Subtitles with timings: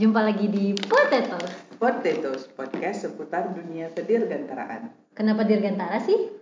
[0.00, 1.76] Jumpa lagi di Potatoes.
[1.76, 4.88] Potatoes, podcast seputar dunia kedirgantaraan.
[5.12, 6.32] Kenapa dirgantara sih?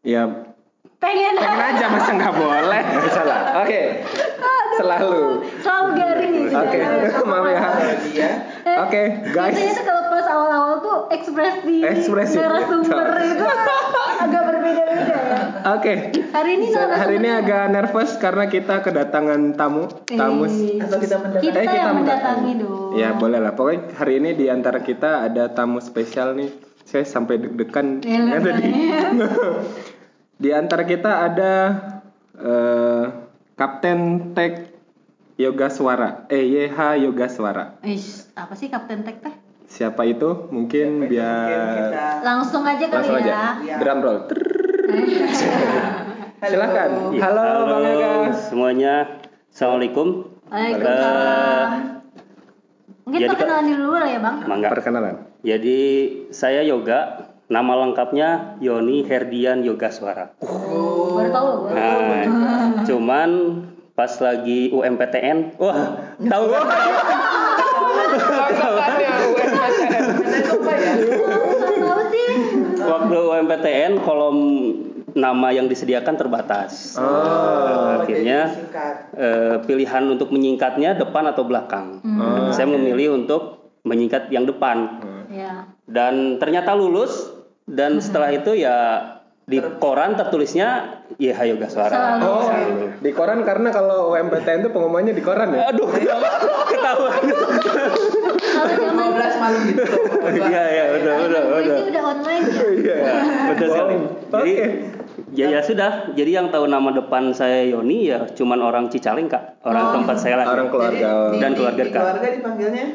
[0.00, 0.24] Ya
[0.96, 2.82] Pengen pengen aja masa nggak boleh.
[3.12, 3.60] Salah.
[3.60, 4.02] Oke.
[4.80, 5.44] Selalu.
[5.60, 6.54] Selalu garing nih.
[6.56, 6.78] Oke.
[7.28, 7.68] Maaf ya.
[8.08, 8.30] Dia
[8.88, 9.02] Oke,
[9.36, 9.52] guys.
[9.52, 12.40] Biasanya tuh kalau pas awal-awal tuh ekspresi, Ekspresi.
[12.40, 13.44] narasumber itu
[14.18, 15.38] agak berbeda-beda ya.
[15.70, 15.92] Oke.
[16.28, 20.44] Hari ini narasumbernya- Hari ini agak nervous karena kita kedatangan tamu, tamu.
[20.44, 22.52] Eh, atau kita mendatangi Kita Eh, kita yang mendatangi.
[22.56, 22.90] dong.
[22.94, 23.52] Ya boleh lah.
[23.52, 26.50] Pokoknya hari ini di antara kita ada tamu spesial nih.
[26.82, 28.64] Saya sampai deg-degan Ya, tadi.
[30.42, 31.52] di antara kita ada
[32.34, 33.04] eh,
[33.54, 33.98] Kapten
[34.32, 34.70] Tek
[35.36, 36.26] Yoga Swara.
[36.26, 37.78] Eh YH Yoga Swara.
[37.80, 39.34] Ish, apa sih Kapten Tek teh?
[39.68, 40.48] Siapa itu?
[40.48, 43.28] Mungkin Mungkin biar kita Langsung aja kali langsung aja.
[43.28, 43.44] ya.
[43.62, 43.76] Ya.
[43.78, 44.18] Drum roll.
[46.38, 46.48] Halo.
[46.48, 46.90] Silakan.
[47.12, 48.30] Iya, Halo, Bang Yoga.
[48.32, 48.94] semuanya.
[49.48, 50.08] Assalamualaikum.
[50.48, 51.70] Waalaikumsalam.
[53.02, 54.36] Mungkin Jadi, perkenalan dulu lah ya bang.
[54.46, 54.68] Mangga.
[54.70, 55.14] Perkenalan.
[55.40, 55.78] Jadi
[56.30, 57.00] saya Yoga.
[57.48, 58.28] Nama lengkapnya
[58.60, 60.36] Yoni Herdian Yoga Swara.
[60.38, 61.72] Baru tahu loh gue.
[61.72, 62.28] Nah,
[62.84, 63.30] cuman
[63.94, 66.66] pas lagi UMPTN, wah, tahu kan?
[70.44, 70.92] Lupa ya.
[70.92, 72.28] Baru tahu sih.
[72.98, 74.38] Waktu UMPTN kolom
[75.14, 76.98] nama yang disediakan terbatas.
[76.98, 77.06] Oh.
[77.06, 78.50] Oh, akhirnya
[79.14, 82.02] eh, pilihan untuk menyingkatnya depan atau belakang.
[82.02, 85.06] Oh, Saya memilih untuk menyingkat yang depan.
[85.28, 85.68] Ya.
[85.84, 87.28] dan ternyata lulus
[87.68, 88.76] dan setelah itu ya
[89.44, 91.92] di koran tertulisnya ya Yoga Suara.
[91.92, 92.24] Selalu.
[92.24, 92.48] Oh,
[93.00, 95.68] di koran karena kalau UMPTN itu pengumumannya di koran ya?
[95.72, 95.88] Aduh,
[96.72, 97.22] ketahuan.
[98.58, 99.82] Kalau zaman 15 malam gitu.
[100.28, 101.76] Iya iya betul betul gue betul.
[101.78, 102.62] sih udah online ya.
[102.68, 102.96] Iya.
[103.54, 103.94] Betul sekali.
[104.28, 104.66] Jadi Oke.
[105.32, 105.90] ya ya sudah.
[106.12, 110.58] Jadi yang tahu nama depan saya Yoni ya cuman orang Cicalengka, orang tempat saya lahir.
[110.58, 110.98] Orang keluarga.
[110.98, 112.00] Jadi, di, Dan di- keluarga di dekat.
[112.02, 112.86] keluarga dipanggilnya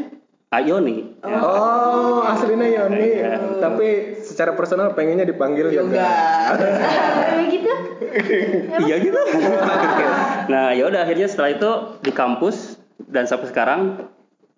[0.54, 1.18] Ayoni.
[1.26, 1.38] Ya.
[1.42, 3.08] Oh, aslinya Yoni.
[3.18, 3.58] Iya.
[3.58, 3.88] Tapi
[4.22, 5.98] secara personal pengennya dipanggil Yoga.
[5.98, 6.14] Yoga.
[7.34, 7.74] Kayak gitu.
[8.86, 9.18] Iya gitu.
[10.54, 11.70] nah, ya udah akhirnya setelah itu
[12.06, 12.78] di kampus
[13.10, 13.82] dan sampai sekarang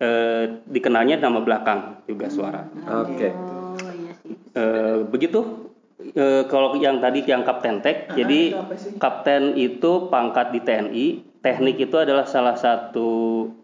[0.00, 2.62] eh, dikenalnya nama belakang Yoga Suara.
[3.04, 3.28] Oke.
[3.32, 4.32] Oh iya sih.
[4.56, 5.72] Eh, begitu.
[5.96, 11.06] Eh, kalau yang tadi yang kapten tek Ah, jadi itu kapten itu pangkat di TNI.
[11.40, 13.08] Teknik itu adalah salah satu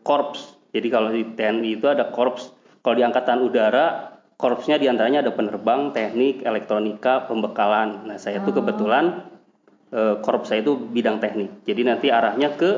[0.07, 0.57] korps.
[0.73, 2.49] Jadi kalau di TNI itu ada korps.
[2.81, 4.13] Kalau di angkatan udara
[4.43, 8.11] korpsnya di antaranya ada penerbang teknik elektronika pembekalan.
[8.11, 9.29] Nah saya itu kebetulan
[9.95, 11.63] eh, korps saya itu bidang teknik.
[11.63, 12.71] Jadi nanti arahnya ke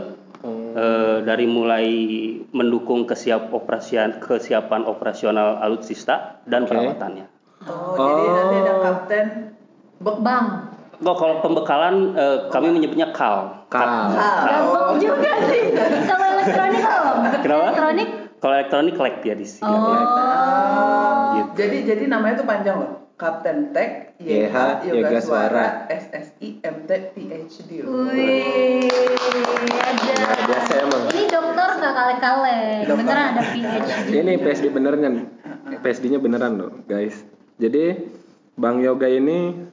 [0.47, 1.89] eh, dari mulai
[2.53, 6.77] mendukung kesiap operasian kesiapan operasional alutsista dan Oke.
[6.77, 7.27] perawatannya
[7.65, 9.27] Oh, jadi nanti ada kapten
[10.05, 10.69] Bek Bang.
[11.01, 13.67] Oh, kalau pembekalan eh, kami menyebutnya KAL.
[13.73, 14.13] Kal.
[14.15, 15.73] Gabung juga sih.
[16.05, 17.41] Kalau elektronik apa?
[17.41, 17.63] Kenapa?
[17.73, 18.09] Elektronik.
[18.37, 19.65] Kalau elektronik lek ya di sini.
[19.65, 19.81] Oh.
[19.81, 21.51] Oh, Gitu.
[21.57, 23.04] jadi jadi namanya tuh panjang loh.
[23.15, 24.57] Kapten Tek YH
[24.91, 25.67] Yoga Yoga Suara Suara.
[25.87, 27.71] SSI MT PhD.
[27.87, 28.91] Wih,
[29.71, 30.35] ada.
[30.51, 31.03] biasa emang.
[31.15, 32.83] Ini dokter nggak kaleng-kaleng.
[32.91, 34.11] Beneran ada PhD.
[34.19, 35.31] Ini PSD beneran.
[35.65, 37.23] PSD-nya beneran loh, guys.
[37.63, 38.03] Jadi
[38.59, 39.71] Bang Yoga ini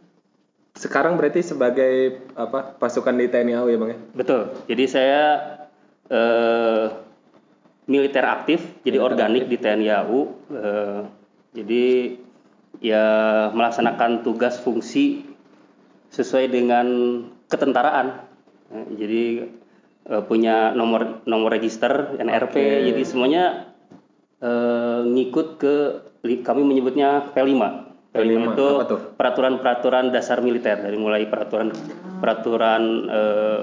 [0.77, 3.99] sekarang berarti sebagai apa pasukan di TNI AU ya bang ya?
[4.15, 4.41] Betul.
[4.69, 5.21] Jadi saya
[6.07, 6.85] eh,
[7.89, 10.19] militer aktif, jadi Militer organik di TNI AU.
[10.53, 11.01] Eh,
[11.51, 11.83] jadi
[12.81, 13.05] ya
[13.53, 15.23] melaksanakan tugas fungsi
[16.11, 16.87] sesuai dengan
[17.47, 18.25] ketentaraan.
[18.73, 19.23] Eh, jadi
[20.09, 22.55] eh, punya nomor nomor register NRP.
[22.57, 22.85] Oke.
[22.91, 23.71] Jadi semuanya
[24.41, 25.73] eh, ngikut ke
[26.41, 27.53] kami menyebutnya P5.
[28.11, 28.67] P5 P5, itu
[29.15, 31.71] peraturan-peraturan dasar militer dari mulai peraturan
[32.19, 33.61] peraturan eh,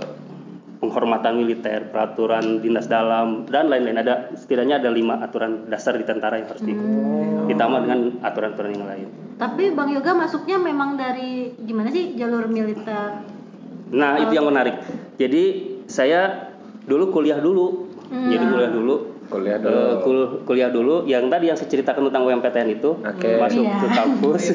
[0.78, 6.40] penghormatan militer, peraturan dinas dalam dan lain-lain ada setidaknya ada lima aturan dasar di tentara
[6.40, 7.27] yang harus diikuti.
[7.48, 9.08] Ditambah dengan aturan-aturan yang lain.
[9.38, 13.22] Tapi Bang Yoga masuknya memang dari gimana sih jalur militer?
[13.88, 14.82] Nah, itu yang menarik.
[15.16, 15.44] Jadi
[15.86, 16.52] saya
[16.84, 17.88] dulu kuliah dulu.
[18.08, 18.96] Jadi kuliah dulu.
[19.28, 19.76] Kuliah dulu.
[19.76, 21.04] Eh, kul- kuliah dulu.
[21.04, 23.30] Yang tadi yang saya ceritakan tentang UMPTN itu Oke.
[23.38, 23.76] masuk Iya.
[23.78, 24.42] ke kampus.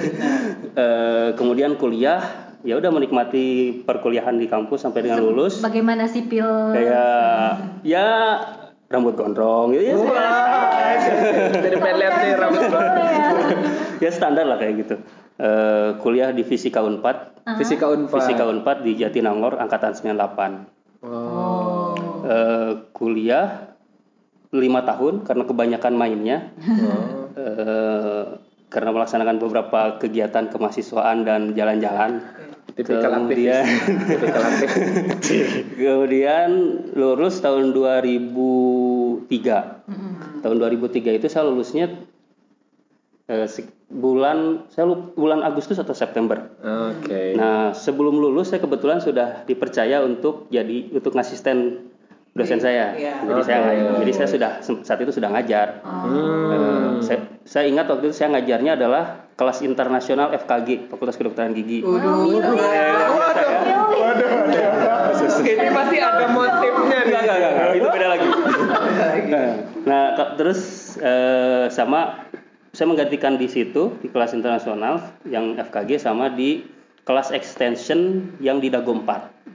[0.74, 2.18] Eh, kemudian kuliah.
[2.64, 3.46] Ya udah menikmati
[3.84, 5.60] perkuliahan di kampus sampai dengan lulus.
[5.60, 6.48] Bagaimana sipil?
[6.72, 8.08] Kayak ya
[8.94, 9.96] rambut gondrong gitu ya.
[9.98, 10.94] Wah,
[11.58, 12.86] jadi pengen lihat nih rambut bang.
[13.98, 14.96] ya standar lah kayak gitu.
[15.42, 17.42] Eh, kuliah di Fisika Unpad.
[17.58, 18.14] Fisika Unpad.
[18.22, 21.04] Fisika Unpad di Jatinangor angkatan 98.
[21.04, 21.98] Oh.
[22.24, 23.74] Eh, kuliah
[24.54, 27.34] lima tahun karena kebanyakan mainnya Oh.
[27.34, 28.24] Eh,
[28.70, 32.22] karena melaksanakan beberapa kegiatan kemahasiswaan dan jalan-jalan
[32.74, 33.64] Tipikal kemudian.
[34.10, 34.42] Tipikal
[35.78, 36.50] kemudian
[36.94, 39.30] lulus tahun 2003
[39.86, 40.42] Mm-mm.
[40.42, 41.90] tahun 2003 itu saya lulusnya
[43.30, 43.48] eh,
[43.94, 46.50] bulan saya lup- bulan Agustus atau September.
[46.60, 47.38] Oke.
[47.38, 51.88] Nah, sebelum lulus saya kebetulan sudah dipercaya untuk jadi untuk ngasisten
[52.34, 52.98] dosen saya.
[52.98, 53.22] Iya.
[53.22, 53.68] Jadi saya Oke.
[53.70, 55.86] ngajar- jadi saya sudah saat itu sudah ngajar.
[55.86, 56.50] Hmm.
[56.50, 61.82] Eh, saya, saya ingat waktu itu saya ngajarnya adalah kelas internasional FKG, Fakultas Kedokteran Gigi.
[61.82, 62.30] Waduh,
[65.44, 67.14] Ini pasti ada motifnya nih.
[67.14, 68.28] Enggak, enggak, enggak, itu beda lagi.
[69.84, 70.60] Nah, ke- terus
[70.98, 72.24] eh, sama
[72.70, 76.66] saya menggantikan di situ di kelas internasional yang FKG sama di
[77.04, 78.00] kelas extension
[78.40, 79.06] yang di Dago 4.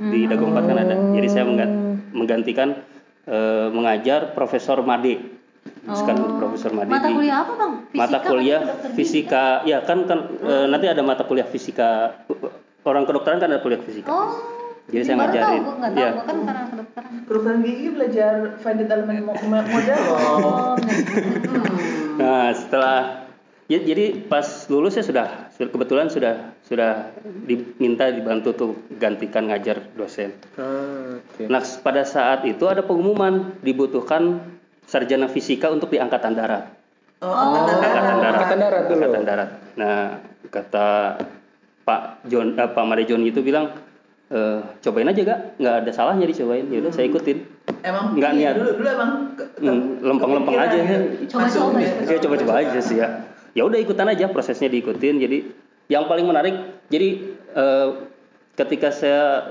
[0.05, 0.97] Di Dago 4 kan ada.
[1.13, 1.75] Jadi saya mengga-
[2.13, 2.69] menggantikan
[3.25, 5.38] eh, mengajar Profesor Made.
[5.87, 7.73] Sekarang Profesor Made Mata di- kuliah apa bang?
[7.91, 12.13] mata Fisika kuliah kan gigi, fisika ya kan kan eh, nanti ada mata kuliah fisika
[12.83, 14.33] orang kedokteran kan ada kuliah fisika Oh.
[14.89, 15.61] Jadi saya ngajarin.
[15.61, 16.11] Tahu, nggak tahu, Iya.
[16.11, 17.13] gua kan karena kedokteran.
[17.23, 20.17] Kedokteran gigi belajar finded element mo- mo- model loh.
[20.17, 21.65] Oh, benar.
[22.19, 22.99] Nah, setelah
[23.67, 26.35] ya- jadi pas lulus saya sudah kebetulan sudah
[26.65, 27.13] sudah
[27.45, 30.33] diminta dibantu tuh gantikan ngajar dosen.
[30.55, 31.45] Oke.
[31.47, 34.41] Nah, pada saat itu ada pengumuman dibutuhkan
[34.89, 36.65] sarjana fisika untuk di angkatan darat.
[37.21, 37.93] Oh, angkatan darat.
[37.93, 38.33] Angkatan darat.
[38.33, 38.97] Angkatan darat dulu.
[38.97, 39.51] Angkatan darat.
[39.77, 40.01] Nah,
[40.49, 40.87] kata
[41.85, 43.77] Pak John eh, Pak Made John itu bilang
[44.29, 47.39] eh, cobain aja gak nggak ada salahnya dicobain ya udah saya ikutin
[47.81, 48.55] Emang Nggak iya, niat.
[48.57, 50.99] dulu dulu emang ke- Hmm, lempeng-lempeng aja, ya.
[51.29, 51.79] Coba-coba.
[51.85, 53.09] Ya coba-coba aja sih ya
[53.53, 55.39] ya udah ikutan aja prosesnya diikutin jadi
[55.89, 56.55] yang paling menarik
[56.89, 57.09] jadi
[57.51, 57.89] eh,
[58.55, 59.49] ketika saya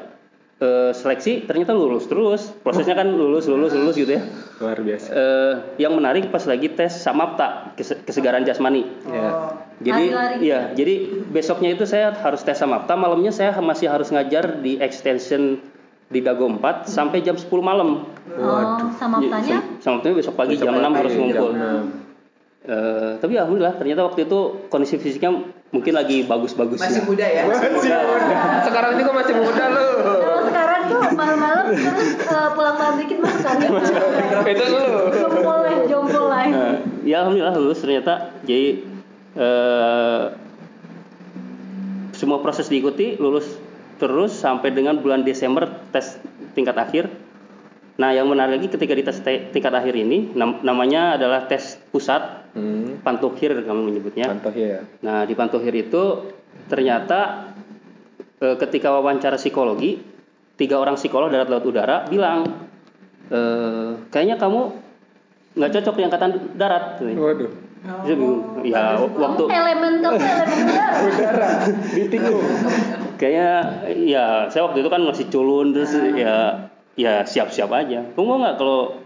[0.57, 4.23] eh, seleksi ternyata lulus terus prosesnya kan lulus lulus lulus gitu ya
[4.57, 5.07] Luar biasa.
[5.07, 9.21] Eh, yang menarik pas lagi tes samapta kese- kesegaran jasmani Ya.
[9.23, 9.53] Oh.
[9.77, 10.35] jadi Lari-lari.
[10.43, 10.93] ya jadi
[11.27, 15.61] besoknya itu saya harus tes samapta malamnya saya masih harus ngajar di extension
[16.07, 18.61] di Dago 4 sampai jam 10 malam Oh,
[18.93, 19.57] sama Ya, tanya.
[19.59, 21.85] sam- samaptanya besok pagi Besok jam 6 pagi, harus jam ngumpul 6.
[22.63, 25.31] Eh, tapi alhamdulillah ternyata waktu itu kondisi fisiknya
[25.67, 26.87] mungkin lagi bagus-bagusnya.
[26.87, 27.43] Masih muda ya?
[27.43, 27.97] Masih muda.
[28.63, 29.87] Sekarang juga masih muda lu.
[29.99, 33.65] Kalau sekarang tuh malam-malam terus eh, pulang malam dikit masuk kali.
[34.55, 34.83] Itu lu.
[35.11, 36.51] Jompol lain, jompol lain.
[36.55, 36.75] Eh,
[37.11, 38.31] ya alhamdulillah lulus ternyata.
[38.47, 38.67] Jadi
[39.35, 40.23] eh,
[42.15, 43.45] semua proses diikuti, lulus
[43.97, 46.17] terus sampai dengan bulan Desember tes
[46.55, 47.11] tingkat akhir.
[47.97, 51.81] Nah, yang menarik lagi ketika di tes te- tingkat akhir ini nam- namanya adalah tes
[51.89, 52.97] pusat Hmm.
[53.05, 54.33] pantohir kami menyebutnya.
[54.33, 54.81] Contoh ya.
[55.05, 56.33] Nah, di Pantohir itu
[56.65, 57.53] ternyata
[58.41, 60.01] eh, ketika wawancara psikologi,
[60.57, 62.49] tiga orang psikolog darat laut udara bilang,
[63.29, 64.73] eh, kayaknya kamu
[65.53, 66.97] nggak cocok di angkatan darat.
[66.97, 67.51] Waduh.
[67.77, 68.65] Saya bingung.
[68.65, 70.43] Ya, waktu Elemen kamu elemen udara.
[71.07, 71.49] Udara
[71.93, 72.41] ditikung.
[73.21, 73.49] kayaknya
[74.01, 76.67] ya saya waktu itu kan masih culun terus ya
[76.97, 78.01] ya siap-siap aja.
[78.17, 78.97] Kamu mau nggak kalau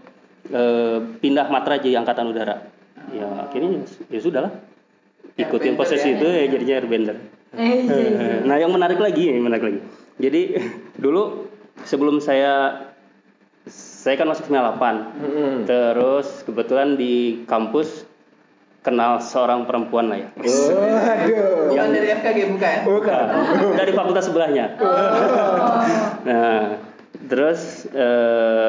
[0.48, 2.71] eh, pindah matra jadi angkatan udara?
[3.12, 4.52] Ya akhirnya ya sudahlah.
[5.36, 6.12] Ikutin Airbender proses ya.
[6.18, 7.16] itu ya jadinya airbender.
[7.52, 8.20] Eh, iya, iya.
[8.20, 9.80] Eh, Nah, yang menarik lagi, yang menarik lagi.
[10.20, 10.42] Jadi
[10.96, 11.48] dulu
[11.84, 12.84] sebelum saya
[13.68, 15.22] saya kan masuk 98.
[15.22, 15.56] Hmm.
[15.64, 18.04] Terus kebetulan di kampus
[18.82, 20.28] kenal seorang perempuan lah ya.
[20.34, 21.70] Waduh.
[21.70, 22.76] Bukan dari FKG bukan?
[22.82, 23.24] Bukan.
[23.78, 24.74] Dari fakultas sebelahnya.
[26.26, 26.82] Nah,
[27.30, 28.68] terus eh,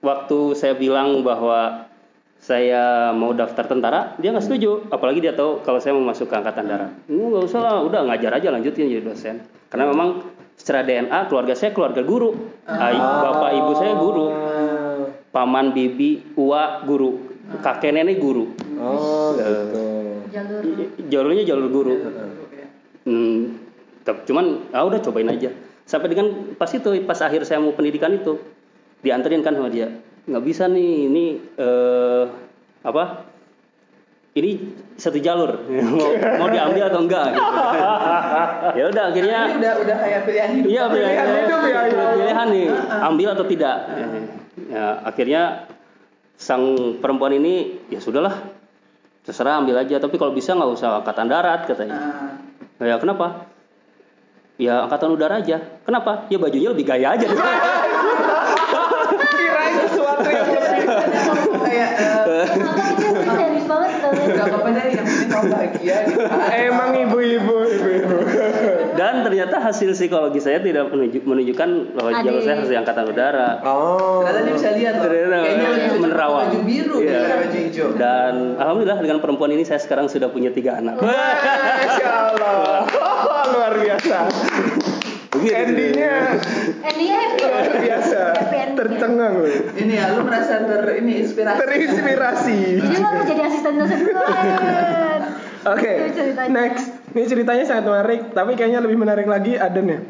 [0.00, 1.85] waktu saya bilang bahwa
[2.46, 4.86] saya mau daftar tentara, dia nggak setuju.
[4.94, 6.94] Apalagi dia tahu kalau saya mau masuk ke angkatan darat.
[7.10, 9.42] Ini nggak usah lah, udah ngajar aja lanjutin jadi dosen.
[9.66, 10.22] Karena memang
[10.54, 12.38] secara DNA keluarga saya keluarga guru,
[12.70, 14.26] Ay- bapak ibu saya guru,
[15.34, 17.34] paman bibi ua guru,
[17.66, 18.54] kakek nenek guru.
[18.78, 19.82] Oh, gitu.
[20.30, 20.62] Jalur
[21.10, 21.94] Jalurnya jalur guru.
[23.10, 23.58] Hmm,
[24.06, 25.50] tep- cuman ah udah cobain aja.
[25.82, 28.38] Sampai dengan pas itu pas akhir saya mau pendidikan itu
[29.02, 29.90] dianterin kan sama dia.
[30.26, 31.24] Nggak bisa nih ini
[31.56, 32.24] eh,
[32.82, 33.04] apa?
[34.36, 34.50] Ini
[35.00, 35.64] satu jalur
[35.96, 37.52] mau, mau diambil atau enggak gitu.
[38.78, 40.68] ya udah akhirnya Ini udah udah kayak pilihan hidup.
[40.68, 42.06] Iya pilihan, Pilihan hidup ya, pilihan, ya.
[42.12, 42.66] pilihan nih
[43.00, 43.76] ambil atau tidak.
[44.66, 45.42] Ya, akhirnya
[46.36, 46.62] sang
[47.00, 48.36] perempuan ini ya sudahlah
[49.24, 51.96] terserah ambil aja tapi kalau bisa nggak usah angkatan darat katanya.
[52.76, 52.84] Ah.
[52.84, 53.48] Ya kenapa?
[54.60, 55.60] Ya angkatan udara aja.
[55.84, 56.28] Kenapa?
[56.28, 57.26] Ya bajunya lebih gaya aja.
[59.36, 60.84] Kirain sesuatu yang lebih.
[61.60, 64.26] kayak eh, Apa itu serius banget kalian.
[64.26, 66.20] nggak apa-apa deh yang penting kamu bahagia gitu.
[66.52, 68.16] Emang ibu-ibu, ibu-ibu.
[68.94, 73.60] Dan ternyata hasil psikologi saya tidak menunjuk- menunjukkan bahwa jalur saya harus di angkatan udara.
[73.62, 74.22] Oh.
[74.22, 75.04] Ternyata dia bisa lihat loh.
[75.06, 76.46] Ternyata Kayaknya lebih menerawang.
[76.48, 77.88] baju biru daripada baju hijau.
[77.94, 80.98] Dan alhamdulillah dengan perempuan ini saya sekarang sudah punya tiga anak.
[80.98, 82.82] Masya Allah.
[83.52, 84.18] Luar biasa.
[85.42, 86.14] Endingnya
[86.80, 87.48] Endingnya happy ya?
[87.48, 88.20] luar biasa,
[88.74, 89.48] tercengang loh.
[89.74, 91.58] Ini ya, lu merasa ter ini inspirasi.
[91.58, 92.58] Terinspirasi.
[92.80, 93.98] Jadi lo mau jadi asisten dosen.
[95.66, 95.92] Oke,
[96.48, 96.86] next.
[97.10, 100.00] Ini ceritanya sangat menarik, tapi kayaknya lebih menarik lagi ada nih.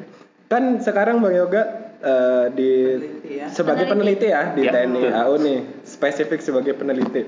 [0.47, 1.63] Kan sekarang Bang Yoga
[1.97, 3.47] eh, di Peneliti ya.
[3.49, 5.15] sebagai peneliti, ya di Ya, TNI betul.
[5.17, 7.23] AU nih, spesifik sebagai peneliti.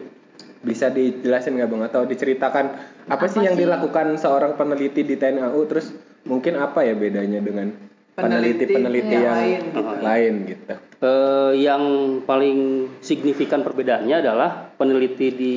[0.59, 2.65] Bisa dijelasin nggak Bang atau diceritakan
[3.07, 3.63] apa, sih Apa yang sih?
[3.65, 5.95] dilakukan seorang peneliti di TNI AU terus
[6.27, 9.95] mungkin apa ya bedanya dengan Peneliti peneliti-peneliti yang yang, lain gitu.
[10.03, 10.75] lain gitu.
[10.99, 11.83] Eh, yang
[12.27, 12.59] paling
[12.99, 15.55] signifikan perbedaannya adalah peneliti di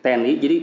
[0.00, 0.32] TNI.
[0.40, 0.56] Jadi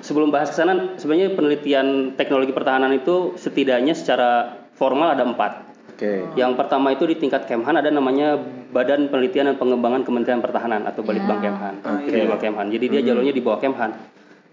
[0.00, 5.68] sebelum bahas ke sana, sebenarnya penelitian teknologi pertahanan itu setidaknya secara formal ada empat.
[5.92, 6.32] Oke.
[6.32, 8.40] Yang pertama itu di tingkat Kemhan ada namanya
[8.72, 11.52] Badan Penelitian dan Pengembangan Kementerian Pertahanan atau Balitbang Ya.
[11.52, 11.74] Kemhan.
[11.84, 12.08] Oke.
[12.08, 12.66] Balitbang Kemhan.
[12.72, 13.90] Jadi dia jalurnya di bawah Kemhan.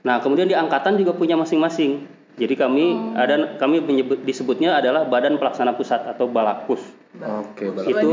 [0.04, 2.04] Nah, kemudian di angkatan juga punya masing-masing.
[2.36, 6.84] Jadi kami ada kami menyebut disebutnya adalah Badan Pelaksana Pusat atau Balakpus.
[7.16, 7.86] Oke, Itu Bang.
[7.88, 8.12] itu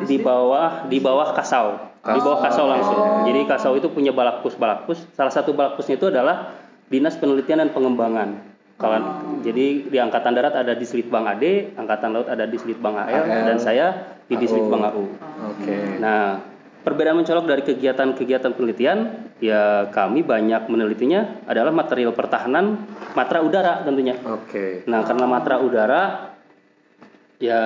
[0.00, 2.98] di di bawah di bawah Kasau di bawah Kasau langsung
[3.30, 6.58] jadi Kasau itu punya balakpus balakpus salah satu balakpusnya itu adalah
[6.90, 8.42] dinas penelitian dan pengembangan
[8.80, 8.98] kalau
[9.46, 13.46] jadi di angkatan darat ada di Selitbang AD angkatan laut ada di Selitbang AL, AL.
[13.46, 13.86] dan saya
[14.26, 14.42] di AU.
[14.42, 15.04] Dislitbang AU
[15.54, 15.76] Oke.
[16.02, 16.42] nah
[16.82, 18.98] perbedaan mencolok dari kegiatan-kegiatan penelitian
[19.42, 22.78] ya kami banyak menelitinya adalah material pertahanan
[23.18, 24.86] matra udara tentunya Oke.
[24.86, 26.30] Nah, karena matra udara
[27.42, 27.60] ya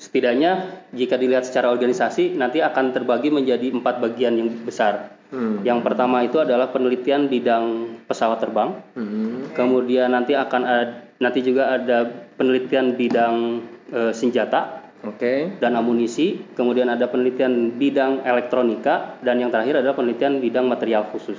[0.00, 5.12] setidaknya jika dilihat secara organisasi nanti akan terbagi menjadi empat bagian yang besar.
[5.28, 5.60] Hmm.
[5.60, 8.72] Yang pertama itu adalah penelitian bidang pesawat terbang.
[8.96, 9.52] Hmm.
[9.52, 12.08] Kemudian nanti akan ada, nanti juga ada
[12.40, 13.60] penelitian bidang
[13.92, 15.58] eh, senjata Oke.
[15.58, 16.38] dan amunisi.
[16.54, 21.38] Kemudian ada penelitian bidang elektronika dan yang terakhir adalah penelitian bidang material khusus.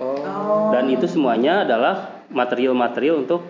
[0.00, 0.72] Oh.
[0.72, 3.44] Dan itu semuanya adalah material-material untuk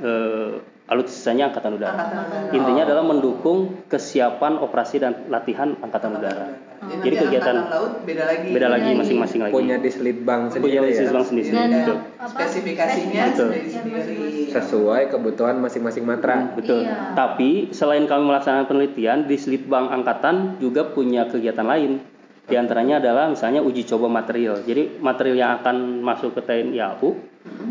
[0.00, 0.56] eh,
[0.88, 1.92] alutsisanya angkatan udara.
[1.92, 2.52] Angkatan udara.
[2.56, 6.71] Intinya adalah mendukung kesiapan operasi dan latihan angkatan udara.
[6.92, 8.48] Jadi, Jadi nanti kegiatan laut beda lagi.
[8.52, 9.00] beda lagi lagi.
[9.00, 9.52] masing-masing lagi.
[9.56, 11.12] Punya di Slitbang Punya sendiri alutsista ya.
[11.16, 11.48] bang sendiri.
[11.48, 11.96] Dan Betul.
[12.28, 13.48] spesifikasinya Betul.
[13.48, 14.40] sendiri-sendiri.
[14.52, 16.36] Sesuai kebutuhan masing-masing matra.
[16.52, 16.84] Betul.
[16.84, 17.16] Iya.
[17.16, 22.04] Tapi selain kami melaksanakan penelitian di Slitbang Angkatan juga punya kegiatan lain.
[22.44, 24.60] Di antaranya adalah misalnya uji coba material.
[24.60, 27.08] Jadi material yang akan masuk ke TNI AU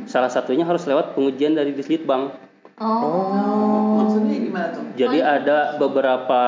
[0.09, 2.33] salah satunya harus lewat pengujian dari Dislitbang.
[2.81, 4.01] Oh.
[4.01, 4.81] Maksudnya gimana tuh?
[4.97, 6.41] Jadi ada beberapa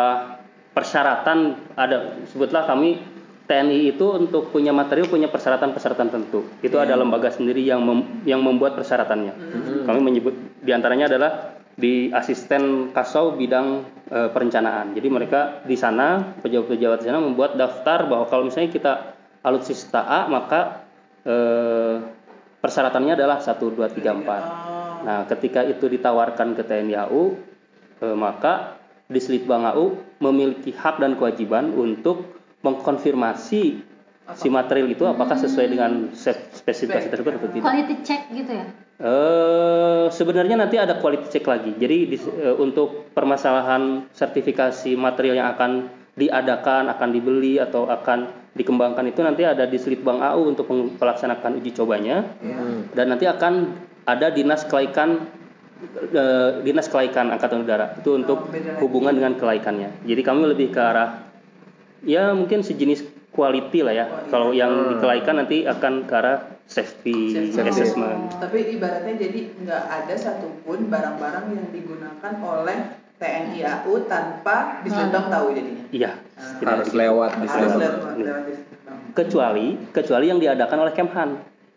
[0.74, 1.38] persyaratan
[1.77, 2.98] ada sebutlah kami
[3.44, 6.48] TNI itu untuk punya material punya persyaratan-persyaratan tertentu.
[6.63, 9.34] Itu ada lembaga sendiri yang mem- yang membuat persyaratannya.
[9.84, 14.96] Kami menyebut di antaranya adalah di asisten kasau bidang eh, perencanaan.
[14.96, 18.94] Jadi mereka di sana pejabat-pejabat di sana membuat daftar bahwa kalau misalnya kita
[19.44, 20.88] alutsista A maka
[21.27, 21.96] eh,
[22.63, 25.03] persyaratannya adalah 1 2 3 4.
[25.03, 27.22] Nah, ketika itu ditawarkan ke TNI AU,
[28.08, 32.24] eh, maka Dislitbang AU memiliki hak dan kewajiban untuk
[32.63, 33.63] mengkonfirmasi
[34.33, 37.67] si material itu apakah sesuai dengan spesifikasi tersebut atau tidak.
[37.67, 38.65] Quality check gitu ya?
[39.03, 41.75] Eh, sebenarnya nanti ada quality check lagi.
[41.75, 45.72] Jadi di- eh, untuk permasalahan sertifikasi material yang akan
[46.15, 51.74] diadakan, akan dibeli atau akan dikembangkan itu nanti ada di Selitbang AU untuk melaksanakan uji
[51.74, 52.86] cobanya Hmm.
[52.93, 53.74] dan nanti akan
[54.05, 55.25] ada dinas kelaikan
[56.61, 58.79] dinas kelaikan angkatan udara itu untuk lagi.
[58.79, 60.03] hubungan dengan kelaikannya.
[60.03, 61.23] Jadi kami lebih ke arah
[62.03, 64.05] ya mungkin sejenis quality lah ya.
[64.29, 67.69] Kalau yang dikelaikan nanti akan ke arah safety, Safety.
[67.69, 68.31] assessment.
[68.37, 72.77] Tapi ibaratnya jadi nggak ada satupun barang-barang yang digunakan oleh
[73.17, 75.83] TNI AU tanpa Dislitbang tahu jadinya.
[75.89, 78.97] Iya, Harus setidaknya lewat di Harus lewat lewat Dislitbang.
[79.13, 81.29] kecuali kecuali yang diadakan oleh Kemhan.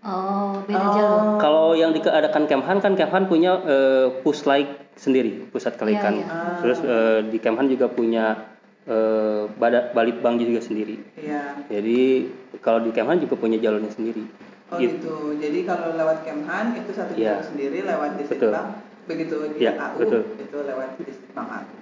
[0.06, 1.20] Oh, beda jalur.
[1.36, 6.14] Kalau yang diadakan Kemhan kan Kemhan punya eh, puslaik sendiri, pusat kelaikan.
[6.16, 8.54] Iya, Terus eh, di Kemhan juga punya
[8.86, 11.02] eh, bada- balitbang juga sendiri.
[11.18, 11.66] Iya.
[11.66, 14.22] Jadi kalau di Kemhan juga punya jalurnya sendiri.
[14.66, 14.94] Oh Gitu.
[14.98, 15.14] gitu.
[15.36, 17.38] Jadi kalau lewat Kemhan itu satu Iya.
[17.38, 18.22] jalur sendiri lewat Betul.
[18.30, 18.68] Dislitbang.
[19.06, 20.20] Begitu di Iya, AU betul.
[20.36, 21.75] itu lewat Dislitbang AU.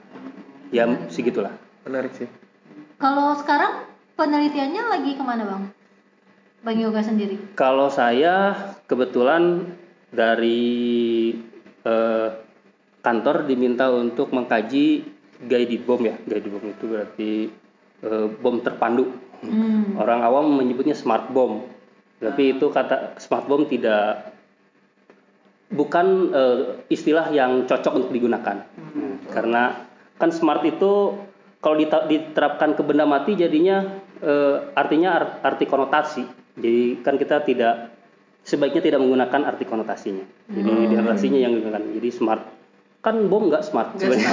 [0.73, 1.53] Ya segitulah.
[1.85, 2.29] Menarik sih.
[2.97, 3.85] Kalau sekarang
[4.17, 5.63] penelitiannya lagi ke mana bang?
[6.65, 7.37] Bang Yoga sendiri.
[7.55, 8.57] Kalau saya
[8.89, 9.69] kebetulan
[10.09, 11.31] dari
[11.85, 12.29] eh,
[13.05, 15.05] kantor diminta untuk mengkaji
[15.45, 16.17] guided bomb ya.
[16.25, 17.33] Guided bomb itu berarti
[18.01, 19.13] eh, bom terpandu.
[19.45, 20.01] Hmm.
[20.01, 21.69] Orang awam menyebutnya smart bomb.
[22.17, 24.33] Tapi itu kata smart bomb tidak
[25.69, 28.65] bukan eh, istilah yang cocok untuk digunakan.
[28.73, 29.85] Hmm, Karena
[30.17, 31.13] kan smart itu
[31.61, 31.77] kalau
[32.09, 36.44] diterapkan ke benda mati jadinya eh, artinya ar- arti konotasi.
[36.55, 37.91] Jadi kan kita tidak
[38.41, 40.23] sebaiknya tidak menggunakan arti konotasinya.
[40.47, 41.83] Jadi konotasinya yang digunakan.
[41.83, 42.43] Jadi smart
[43.01, 44.31] kan bom nggak smart Nggak sebenarnya.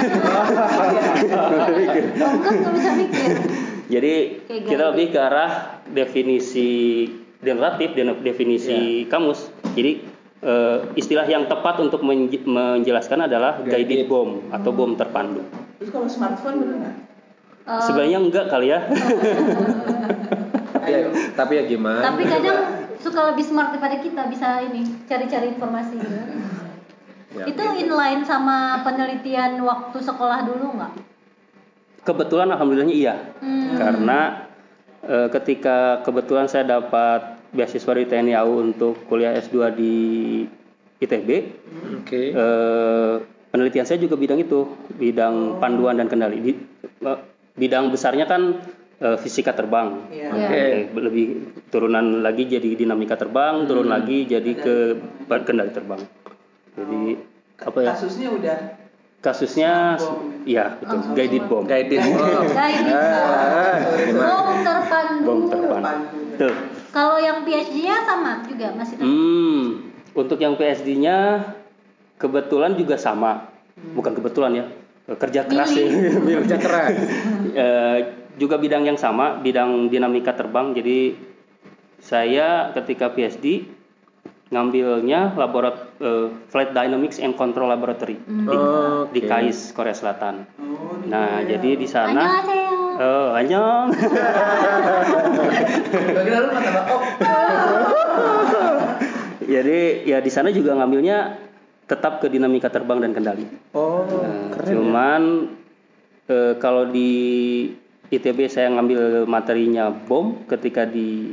[2.16, 3.36] Bom kan nggak bisa mikir.
[3.92, 4.14] Jadi
[4.48, 5.52] Kayak kita lebih ke arah
[5.84, 6.70] definisi
[7.38, 9.52] generatif dan definisi kamus.
[9.76, 10.00] Jadi
[10.40, 14.08] eh, istilah yang tepat untuk menj- menjelaskan adalah guided, Guided.
[14.08, 15.44] bomb atau bom terpandu.
[15.76, 16.94] Terus kalau smartphone bener nggak?
[17.62, 18.78] Eh, Sebenarnya enggak kali ya.
[20.92, 22.02] Tapi ya, tapi ya gimana?
[22.04, 22.58] tapi kadang
[23.00, 26.18] suka lebih smart daripada kita bisa ini cari-cari informasi gitu.
[27.32, 27.80] Ya, itu gitu.
[27.88, 30.92] inline sama penelitian waktu sekolah dulu nggak?
[32.04, 33.14] Kebetulan alhamdulillahnya iya.
[33.40, 33.74] Hmm.
[33.78, 34.20] Karena
[35.06, 39.94] eh, ketika kebetulan saya dapat beasiswa di TNI AU untuk kuliah S2 di
[41.02, 41.28] ITB,
[42.04, 42.36] Oke.
[42.36, 43.14] eh,
[43.50, 46.38] penelitian saya juga bidang itu, bidang panduan dan kendali.
[46.40, 47.18] Di- eh,
[47.56, 48.60] bidang besarnya kan
[49.02, 50.06] eh, fisika terbang.
[50.14, 50.28] Iya.
[50.30, 50.54] Oke.
[50.54, 51.26] Eh, lebih
[51.74, 54.74] turunan lagi jadi dinamika terbang, turun lagi jadi ke
[55.42, 56.00] kendali terbang.
[56.78, 57.18] Jadi
[57.62, 57.90] apa ya?
[57.98, 58.58] Kasusnya udah
[59.22, 59.94] Kasusnya
[60.42, 61.64] ya betul, Langsung guided bomb.
[61.70, 62.42] Guided bomb.
[62.58, 64.34] Guided Ah, gimana?
[64.34, 65.22] Bom terpandu.
[65.22, 65.90] Bom terpandu.
[66.34, 66.52] Betul.
[66.90, 68.98] Kalau yang PhD-nya sama juga masih.
[68.98, 71.38] Hmm, untuk yang PSD-nya
[72.18, 73.46] kebetulan juga sama.
[73.94, 74.66] Bukan kebetulan ya.
[75.14, 75.86] Kerja keras ya.
[75.86, 76.42] Milih.
[76.42, 76.92] Kerja keras.
[77.52, 77.98] Eh,
[78.36, 80.72] juga bidang yang sama, bidang dinamika terbang.
[80.72, 81.16] Jadi
[81.98, 83.66] saya ketika PSD
[84.52, 89.16] ngambilnya laborat eh, Flight Dynamics and Control Laboratory di, Oke.
[89.16, 90.44] di KAIS Korea Selatan.
[90.60, 91.56] Oh, Nah, Korea.
[91.56, 92.22] jadi di sana.
[93.00, 93.40] Oh, oh
[99.42, 101.36] Jadi ya di sana juga ngambilnya
[101.84, 103.44] tetap ke dinamika terbang dan kendali.
[103.72, 104.72] Oh, Nah, keren ya.
[104.76, 105.22] cuman
[106.28, 107.12] eh, kalau di
[108.12, 111.32] ITB saya ngambil materinya bom, ketika di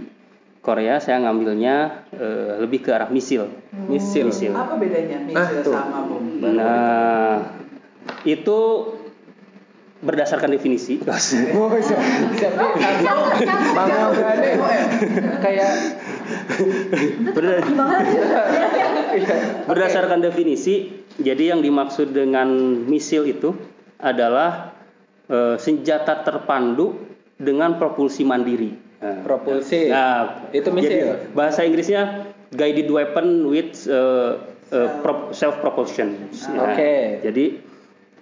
[0.63, 3.51] Korea saya ngambilnya eh, lebih ke arah misil.
[3.87, 4.31] Misil.
[4.31, 4.55] Misil.
[4.55, 5.73] apa bedanya misil Ah, tuh.
[5.75, 6.23] sama bom?
[6.39, 7.35] Nah,
[8.23, 8.59] itu
[9.99, 10.99] berdasarkan definisi.
[11.51, 11.67] Oh.
[13.75, 14.55] Bang Yoga nih
[15.43, 15.71] kayak
[19.67, 22.47] berdasarkan definisi, jadi yang dimaksud dengan
[22.87, 23.55] misil itu
[23.99, 24.78] adalah
[25.29, 26.97] eh, senjata terpandu
[27.39, 28.89] dengan propulsi mandiri.
[28.99, 29.87] Nah, propulsi.
[29.87, 30.91] Nah, Itu misil.
[30.91, 34.43] Jadi, bahasa Inggrisnya guided weapon with uh,
[34.75, 36.29] uh, self propulsion.
[36.59, 37.23] Oke.
[37.23, 37.45] Jadi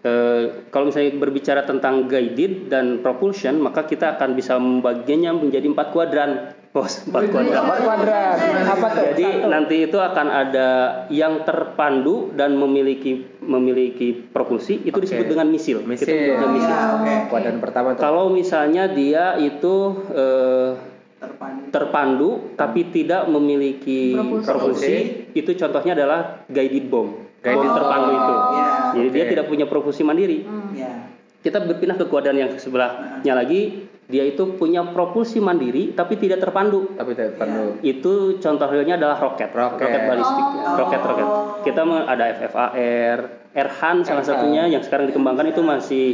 [0.06, 5.88] eh, kalau misalnya berbicara tentang guided dan propulsion, maka kita akan bisa membaginya menjadi empat
[5.96, 6.54] kuadran.
[6.68, 7.64] Bos, empat kuadran.
[7.64, 8.38] Empat kuadrat.
[8.70, 9.04] Apa tuh?
[9.10, 9.50] Jadi Satu.
[9.50, 10.70] nanti itu akan ada
[11.10, 15.08] yang terpandu dan memiliki memiliki propulsi itu Oke.
[15.08, 15.82] disebut dengan misil.
[15.82, 16.06] Misil.
[16.06, 16.70] Kita sebutnya misil.
[16.70, 17.14] Ya, oke.
[17.32, 18.02] Kuadran pertama tuh.
[18.04, 19.76] Kalau misalnya dia itu
[20.12, 20.72] eh,
[21.18, 21.62] Terpandu.
[21.74, 24.46] terpandu tapi tidak memiliki Propulsi.
[24.46, 24.94] propulsi,
[25.34, 27.26] itu contohnya adalah guided bomb.
[27.42, 28.20] Guided bom terpandu bomb.
[28.22, 28.36] itu.
[28.54, 28.68] Ya.
[28.94, 29.32] Jadi dia Oke.
[29.34, 30.46] tidak punya propulsi mandiri.
[30.78, 31.10] Ya.
[31.42, 36.96] Kita berpindah ke kuadran yang sebelahnya lagi, dia itu punya propulsi mandiri tapi tidak terpandu.
[36.96, 37.76] Tapi tidak perlu.
[37.84, 40.00] Itu contoh realnya adalah roket, Roket.
[40.08, 40.64] balistik, ya.
[40.64, 40.76] Oh.
[40.80, 41.28] roket roket.
[41.68, 43.18] Kita ada FFAR,
[43.52, 44.32] Erhan salah Erhan.
[44.32, 46.06] satunya yang sekarang dikembangkan itu masih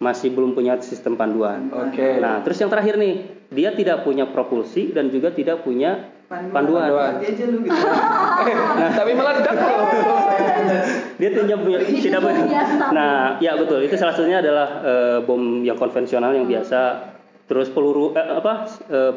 [0.00, 1.68] masih belum punya sistem panduan.
[1.68, 2.16] Oke.
[2.18, 6.88] Nah, terus yang terakhir nih, dia tidak punya propulsi dan juga tidak punya panduan.
[6.88, 7.12] Panduan.
[7.20, 7.44] Gitu.
[8.98, 9.86] Tapi meledak loh.
[11.14, 12.42] Dia tidak punya tidak punya.
[12.90, 13.86] Nah, ya betul.
[13.86, 17.13] Itu salah satunya adalah eh, bom yang konvensional yang biasa.
[17.44, 18.52] Terus peluru eh, apa?
[18.86, 19.12] eh,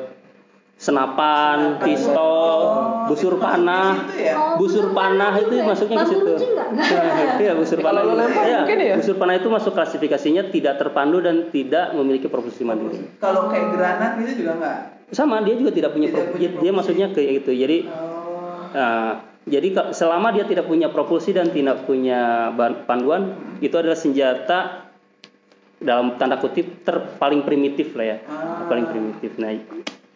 [0.78, 1.82] senapan, Senapan.
[1.82, 3.98] pistol, Oh, busur itu panah.
[4.14, 4.34] ya?
[4.38, 6.34] Oh, busur panah itu masuknya ke situ.
[6.54, 8.02] Nah, Iya, busur panah.
[8.04, 8.96] Kalau lempar Iya, ya?
[8.96, 13.10] Busur panah itu masuk klasifikasinya tidak terpandu dan tidak memiliki propulsi mandiri.
[13.18, 14.78] Kalau kayak granat gitu juga enggak?
[15.10, 16.76] Sama, dia juga tidak punya Tidak punya Dia propulsi.
[16.76, 17.52] maksudnya kayak gitu.
[17.54, 18.14] Jadi Oh.
[18.68, 19.12] Nah,
[19.42, 22.52] jadi selama dia tidak punya propulsi dan tidak punya
[22.84, 24.87] panduan, itu adalah senjata
[25.78, 28.66] dalam tanda kutip terpaling primitif lah ya, Ah.
[28.66, 29.38] paling primitif.
[29.38, 29.54] Nah,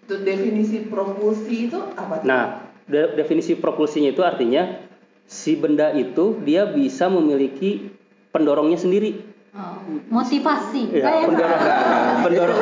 [0.02, 2.26] Itu definisi propulsi itu apa tuh?
[2.26, 2.44] nah
[2.84, 4.82] de- definisi propulsinya itu artinya
[5.24, 7.94] si benda itu dia bisa memiliki
[8.30, 9.22] pendorongnya sendiri.
[9.52, 10.92] Oh, motivasi.
[10.92, 11.62] Ya, Kayak pendorong,
[12.26, 12.60] pendorong.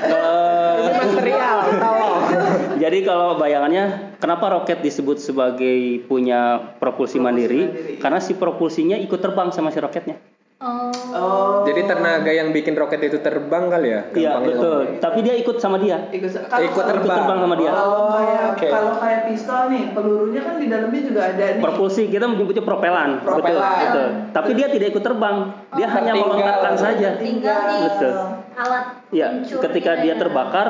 [0.00, 2.20] Eh, material, tolong.
[2.82, 3.84] Jadi kalau bayangannya
[4.16, 7.62] kenapa roket disebut sebagai punya propulsi, Propulsi mandiri?
[7.66, 7.94] mandiri.
[7.98, 10.14] Karena si propulsinya ikut terbang sama si roketnya.
[10.58, 10.90] Oh.
[11.14, 11.62] Oh.
[11.62, 14.00] Jadi tenaga yang bikin roket itu terbang kali ya?
[14.10, 14.90] Iya betul.
[14.90, 14.98] ngomong.
[14.98, 16.10] Tapi dia ikut sama dia.
[16.10, 17.14] ikut Ikut Ikut terbang.
[17.14, 17.70] terbang sama dia.
[17.70, 18.66] Kalau kayak Oke.
[18.66, 21.62] kalau kayak pistol nih, pelurunya kan di dalamnya juga ada nih.
[21.62, 23.10] Propulsi kita menyebutnya propelan.
[23.22, 23.78] Betul, Propelan.
[23.78, 24.06] betul.
[24.34, 25.36] Tapi dia tidak ikut terbang.
[25.70, 26.26] Dia Oh, hanya tertinggal.
[26.26, 27.08] melontarkan saja.
[27.22, 28.12] tinggal Betul.
[28.58, 30.14] alat Ya, pencurnya ketika dia ya.
[30.18, 30.68] terbakar,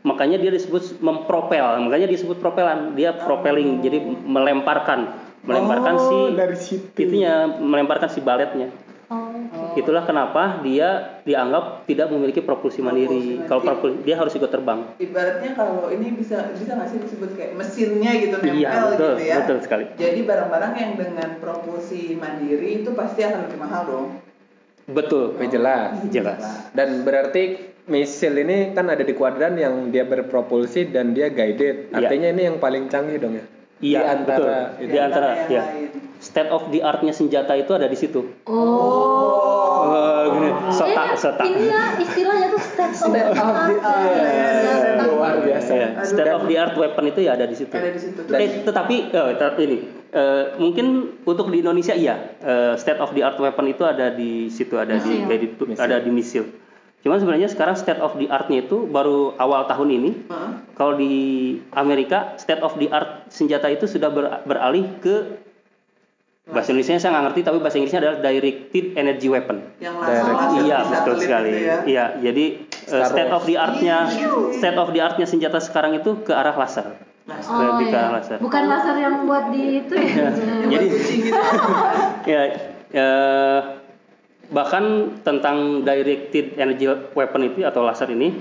[0.00, 1.64] makanya dia disebut mempropel.
[1.84, 2.96] Makanya disebut propelan.
[2.96, 5.28] Dia propelling, jadi melemparkan.
[5.38, 6.92] melemparkan oh, si dari situ.
[6.98, 8.68] itunya melemparkan si baletnya.
[9.78, 13.06] Itulah kenapa dia dianggap tidak memiliki propulsi mandiri.
[13.38, 13.68] Propulsi Kalau mandiri.
[13.70, 14.78] propulsi dia harus ikut terbang.
[14.98, 19.24] Ibaratnya kalau ini bisa bisa nggak sih disebut kayak mesinnya gitu nempel Iya, betul, gitu
[19.24, 19.36] ya.
[19.40, 19.84] betul sekali.
[19.94, 24.06] Jadi barang-barang yang dengan propulsi mandiri itu pasti akan lebih mahal dong.
[24.88, 25.36] Betul.
[25.36, 26.00] Oh, jelas.
[26.08, 26.40] Jelas.
[26.72, 31.92] Dan berarti misil ini kan ada di kuadran yang dia berpropulsi dan dia guided.
[31.92, 31.96] Iya.
[32.04, 33.44] Artinya ini yang paling canggih dong ya.
[33.78, 34.82] Iya, Di antara betul.
[34.82, 34.90] itu.
[34.90, 35.62] Di antara yang ya.
[35.62, 35.88] lain.
[36.18, 38.26] State of the art-nya senjata itu ada di situ.
[38.42, 39.17] Oh.
[40.28, 41.44] Gini, setak, Eh, setak.
[41.46, 43.78] Ini ya istilahnya tuh state of the State of the art.
[43.80, 44.08] art.
[44.58, 45.02] Senjata.
[45.04, 45.70] Luar biasa.
[45.70, 47.72] Iya, State of the art weapon itu ya ada di situ.
[47.72, 48.20] Ada di situ.
[48.26, 50.86] Eh, tetapi eh, tet- ini eh, mungkin
[51.22, 54.96] untuk di Indonesia iya eh, state of the art weapon itu ada di situ ada
[54.96, 55.26] di Misil.
[55.26, 55.80] kayak di- Misil.
[55.80, 56.44] ada di misil.
[56.98, 60.10] Cuman sebenarnya sekarang state of the artnya itu baru awal tahun ini.
[60.24, 60.50] Heeh.
[60.74, 61.12] Kalau di
[61.70, 65.46] Amerika state of the art senjata itu sudah ber- beralih ke
[66.48, 69.56] bahasa Indonesia saya nggak ngerti tapi bahasa Inggrisnya adalah directed energy weapon.
[69.78, 70.24] Yang Direct.
[70.32, 71.50] langsung Iya betul sekali.
[71.52, 71.76] gitu ya.
[71.84, 73.96] Iya jadi eh, Star state of the artnya
[74.56, 76.96] state of the artnya senjata sekarang itu ke arah laser.
[77.28, 78.00] Oh, ke iya.
[78.00, 78.38] arah laser.
[78.40, 80.32] Bukan laser yang buat di itu ya.
[80.32, 81.36] Yang Jadi- gitu.
[82.32, 82.42] ya
[82.96, 83.60] eh,
[84.48, 84.84] bahkan
[85.20, 88.32] tentang directed energy weapon itu atau laser ini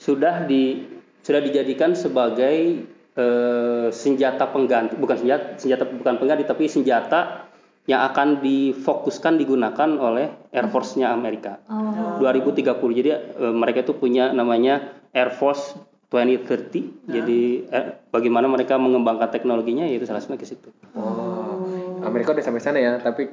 [0.00, 0.80] sudah di
[1.20, 7.49] sudah dijadikan sebagai eh, senjata pengganti bukan senjata senjata bukan pengganti tapi senjata
[7.88, 11.58] yang akan difokuskan digunakan oleh Air Force-nya Amerika.
[11.66, 12.20] Oh.
[12.20, 15.74] 2030 jadi eh, mereka itu punya namanya Air Force
[16.10, 17.40] 2030 jadi
[17.70, 20.68] eh, bagaimana mereka mengembangkan teknologinya yaitu salah satunya ke situ.
[20.92, 21.66] Oh,
[22.02, 23.30] Amerika udah sampai sana ya, tapi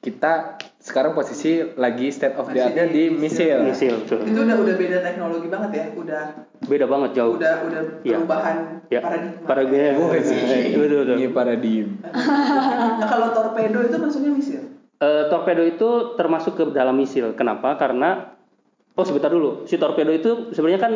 [0.00, 3.60] kita sekarang posisi lagi state of the art-nya di di misil.
[3.60, 4.24] misil betul.
[4.24, 5.84] Itu udah udah beda teknologi banget ya.
[5.92, 6.24] Udah
[6.64, 8.16] beda banget jauh udah udah Iya.
[8.16, 8.56] perubahan
[8.88, 9.44] ya paradigma.
[9.44, 11.86] para gue Wah, betul betul Ini paradigm.
[12.00, 14.62] Nah, kalau torpedo itu maksudnya misil.
[15.00, 18.32] Eh, torpedo itu termasuk ke dalam misil kenapa karena
[18.96, 20.92] oh sebentar dulu si torpedo itu sebenarnya kan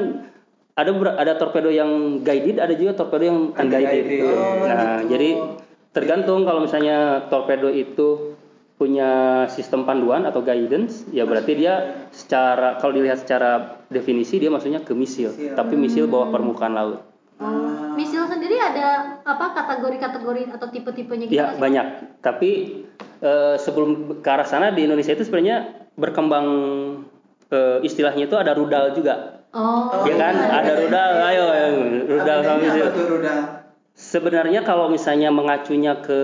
[0.81, 0.91] ada
[1.21, 4.05] ada torpedo yang guided ada juga torpedo yang Unguided.
[4.25, 5.13] Oh, nah gitu.
[5.13, 5.31] jadi
[5.93, 8.34] tergantung kalau misalnya torpedo itu
[8.75, 11.75] punya sistem panduan atau guidance ya berarti dia
[12.11, 15.55] secara kalau dilihat secara definisi dia maksudnya ke misil Misil.
[15.55, 17.01] tapi misil bawah permukaan laut
[17.35, 17.99] Oh.
[17.99, 21.63] Misil sendiri ada apa kategori-kategori atau tipe-tipenya gitu Ya nggak sih?
[21.67, 21.87] banyak.
[22.23, 22.51] Tapi
[23.19, 26.47] eh, sebelum ke arah sana di Indonesia itu sebenarnya berkembang
[27.51, 29.43] eh, istilahnya itu ada rudal juga.
[29.51, 30.07] Oh.
[30.07, 30.35] ya kan?
[30.35, 30.51] iya.
[30.63, 31.69] Ada rudal, ayo ayo,
[32.07, 32.87] rudal sama misil.
[33.07, 33.39] rudal?
[33.95, 36.21] Sebenarnya kalau misalnya mengacunya ke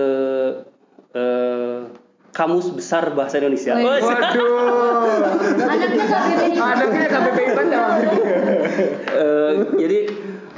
[1.11, 1.91] eh,
[2.31, 3.75] kamus besar bahasa Indonesia.
[3.75, 5.05] Oh, Waduh.
[5.67, 6.59] Anaknya KBBI.
[6.59, 7.81] Anaknya KBBI banget.
[9.11, 9.99] Eh, jadi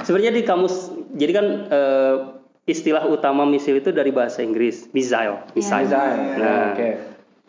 [0.06, 2.16] sebenarnya di kamus jadi kan eh,
[2.64, 5.84] istilah utama misil itu dari bahasa Inggris, missile, missile.
[5.84, 6.40] Missile.
[6.40, 6.90] Nah, Oke.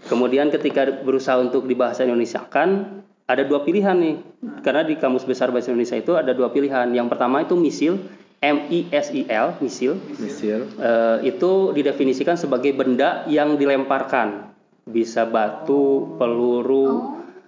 [0.06, 4.16] Kemudian ketika berusaha untuk dibahasa Indonesia kan ada dua pilihan nih.
[4.62, 6.94] Karena di kamus besar bahasa Indonesia itu ada dua pilihan.
[6.94, 7.98] Yang pertama itu misil,
[8.46, 9.98] M I S I L, misil.
[10.16, 10.70] Misil.
[10.78, 14.54] Eh, itu didefinisikan sebagai benda yang dilemparkan.
[14.86, 16.98] Bisa batu, peluru Oh.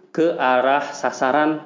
[0.09, 1.61] ke arah sasaran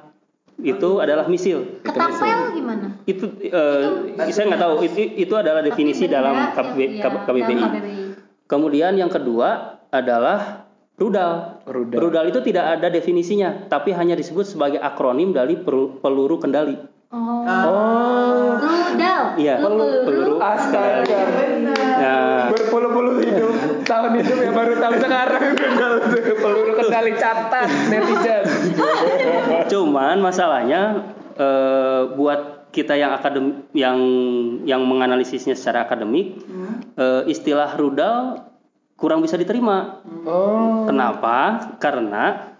[0.60, 1.80] itu adalah misil.
[1.80, 2.92] Ketapel gimana?
[3.08, 7.56] Itu eh, saya nggak tahu itu itu adalah definisi dalam yang- KB, ya, dalam KBBI.
[7.56, 8.04] KBBI.
[8.44, 10.68] Kemudian yang kedua adalah
[11.00, 11.64] rudal.
[11.64, 12.28] Rudal.
[12.28, 16.76] itu tidak ada definisinya, tapi hanya disebut sebagai akronim dari peluru kendali.
[17.08, 17.48] Oh.
[17.48, 18.71] Oh.
[18.92, 19.24] Rudal.
[19.40, 20.36] Iya, peluru.
[20.38, 21.18] Astaga.
[21.32, 21.76] Benar.
[22.02, 23.52] Nah, Berpuluh-puluh hidup
[23.86, 25.42] tahun hidup ya baru tahu sekarang
[26.42, 28.44] peluru kendali catat netizen.
[29.70, 33.98] cuman masalahnya eh, buat kita yang akadem yang
[34.64, 36.40] yang menganalisisnya secara akademik,
[36.96, 38.48] eh, istilah rudal
[38.96, 40.00] kurang bisa diterima.
[40.24, 40.88] Oh.
[40.88, 41.68] Kenapa?
[41.76, 42.54] Karena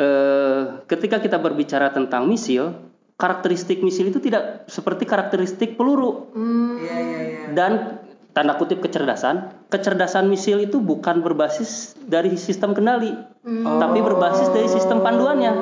[0.00, 2.72] eh, ketika kita berbicara tentang misil,
[3.16, 6.76] karakteristik misil itu tidak seperti karakteristik peluru Hmm.
[6.76, 7.40] Iya iya iya.
[7.52, 7.72] dan
[8.30, 9.48] tanda kutip kecerdasan.
[9.66, 13.80] Kecerdasan misil itu bukan berbasis dari sistem kendali, Hmm.
[13.80, 15.56] tapi berbasis dari sistem panduannya.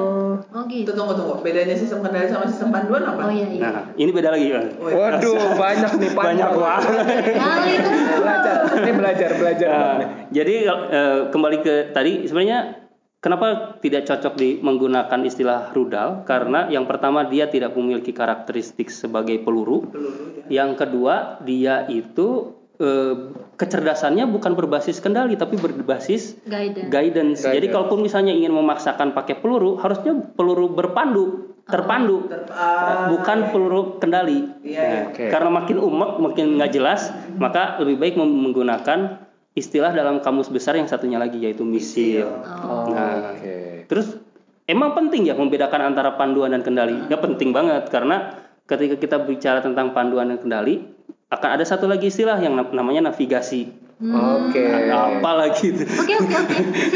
[0.51, 0.90] Oh gitu.
[0.90, 1.38] Itu tunggu tunggu.
[1.47, 3.27] Bedanya sistem kendali sama sistem panduan apa?
[3.27, 3.62] Oh iya iya.
[3.62, 4.51] Nah, ini beda lagi.
[4.51, 4.67] Bang.
[4.83, 6.90] Waduh, banyak nih Banyak banget.
[7.38, 7.90] Kali itu.
[8.19, 9.71] Belajar, ini belajar, belajar.
[9.71, 9.97] Nah,
[10.35, 12.84] jadi eh, kembali ke tadi sebenarnya
[13.25, 16.29] kenapa tidak cocok di menggunakan istilah rudal?
[16.29, 19.89] Karena yang pertama dia tidak memiliki karakteristik sebagai peluru.
[19.89, 20.61] Peluru ya.
[20.61, 26.93] Yang kedua dia itu eh, kecerdasannya bukan berbasis kendali tapi berbasis Guidance.
[26.93, 27.41] guidance.
[27.41, 27.73] Jadi Guidance.
[27.73, 34.45] kalaupun misalnya ingin memaksakan pakai peluru, harusnya peluru berpandu, terpandu, Ter- ah, bukan peluru kendali.
[34.61, 34.85] Iya, iya.
[34.85, 35.25] Nah, Oke.
[35.33, 37.09] Karena makin umek, makin nggak jelas,
[37.41, 39.24] maka lebih baik menggunakan
[39.55, 42.27] istilah dalam kamus besar yang satunya lagi yaitu misil.
[42.43, 42.90] Oh.
[42.90, 43.87] Nah, Oke.
[43.87, 44.19] Terus
[44.67, 47.07] emang penting ya membedakan antara panduan dan kendali?
[47.07, 48.35] Ya penting banget karena
[48.67, 50.83] ketika kita bicara tentang panduan dan kendali
[51.31, 53.71] akan ada satu lagi istilah yang nam- namanya navigasi.
[54.03, 54.59] Oke.
[54.59, 55.87] Ada apa lagi itu?
[55.87, 56.37] Oke oke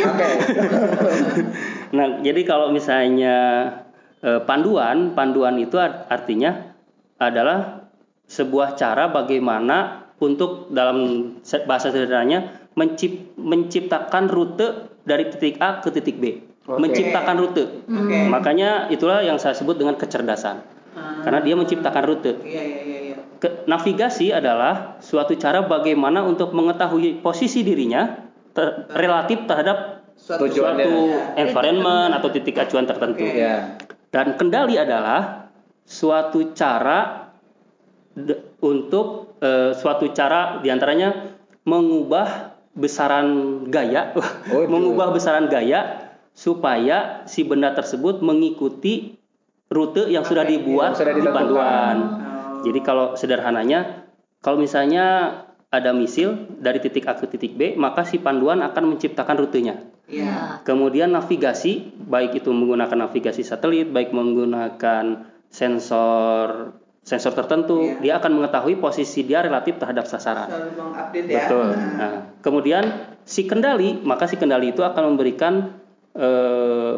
[0.02, 0.28] oke.
[1.88, 3.36] Nah, jadi kalau misalnya
[4.20, 6.74] eh, panduan, panduan itu art- artinya
[7.16, 7.88] adalah
[8.28, 11.30] sebuah cara bagaimana untuk dalam
[11.64, 16.24] bahasa sederhananya mencip- menciptakan rute dari titik A ke titik B.
[16.68, 16.78] Oke.
[16.78, 17.64] Menciptakan rute.
[17.86, 18.18] Oke.
[18.28, 20.60] Makanya itulah yang saya sebut dengan kecerdasan.
[20.92, 22.32] Ah, Karena dia menciptakan rute.
[22.44, 22.98] Iya iya iya.
[23.12, 23.16] iya.
[23.38, 31.14] Ke- navigasi adalah suatu cara bagaimana untuk mengetahui posisi dirinya ter- relatif terhadap Suatu suatu
[31.38, 33.22] environment atau titik acuan tertentu.
[33.22, 33.38] Oke.
[33.38, 33.78] Ya.
[34.10, 35.46] Dan kendali adalah
[35.86, 37.30] suatu cara
[38.12, 41.36] de- untuk eh, suatu cara di antaranya
[41.68, 43.26] mengubah besaran
[43.68, 44.70] gaya, Oh, itu.
[44.70, 49.18] mengubah besaran gaya supaya si benda tersebut mengikuti
[49.68, 51.96] rute yang sudah dibuat yang sudah di panduan.
[51.98, 52.62] Oh.
[52.62, 54.06] Jadi kalau sederhananya,
[54.40, 55.34] kalau misalnya
[55.68, 59.76] ada misil dari titik A ke titik B, maka si panduan akan menciptakan rutenya.
[60.08, 60.64] Iya.
[60.64, 66.72] Kemudian navigasi, baik itu menggunakan navigasi satelit, baik menggunakan sensor
[67.08, 67.96] sensor tertentu, Iya.
[67.98, 70.52] dia akan mengetahui posisi dia relatif terhadap sasaran.
[71.16, 71.48] Ya.
[71.48, 71.72] Betul.
[71.72, 71.96] Nah.
[71.96, 72.84] Nah, kemudian
[73.24, 75.72] si kendali, maka si kendali itu akan memberikan
[76.12, 76.94] eh,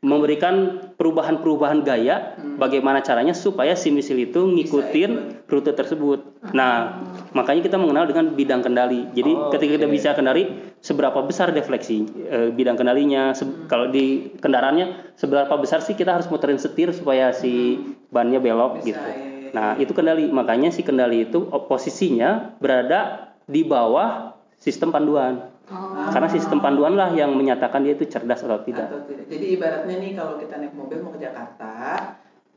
[0.00, 0.54] memberikan
[1.00, 2.60] perubahan-perubahan gaya, Hmm.
[2.60, 6.44] bagaimana caranya supaya si misil itu ngikutin rute tersebut.
[6.52, 7.00] Nah,
[7.32, 9.08] makanya kita mengenal dengan bidang kendali.
[9.12, 9.94] Jadi Oh, ketika kita oke.
[9.96, 10.42] bicara kendali,
[10.78, 13.64] seberapa besar defleksi eh, bidang kendalinya, se- Hmm.
[13.64, 17.80] kalau di kendaraannya seberapa besar sih kita harus muterin setir supaya si
[18.14, 18.78] bannya belok.
[18.78, 19.08] Bisa, gitu.
[19.10, 20.30] iya, Nah, itu kendali.
[20.30, 25.50] Makanya si kendali itu oh, posisinya berada di bawah sistem panduan.
[25.70, 26.10] Oh.
[26.12, 28.90] Karena sistem panduan lah yang menyatakan dia itu cerdas atau tidak.
[28.90, 29.26] Atau tidak.
[29.30, 31.72] Jadi ibaratnya nih kalau kita naik mobil mau ke Jakarta,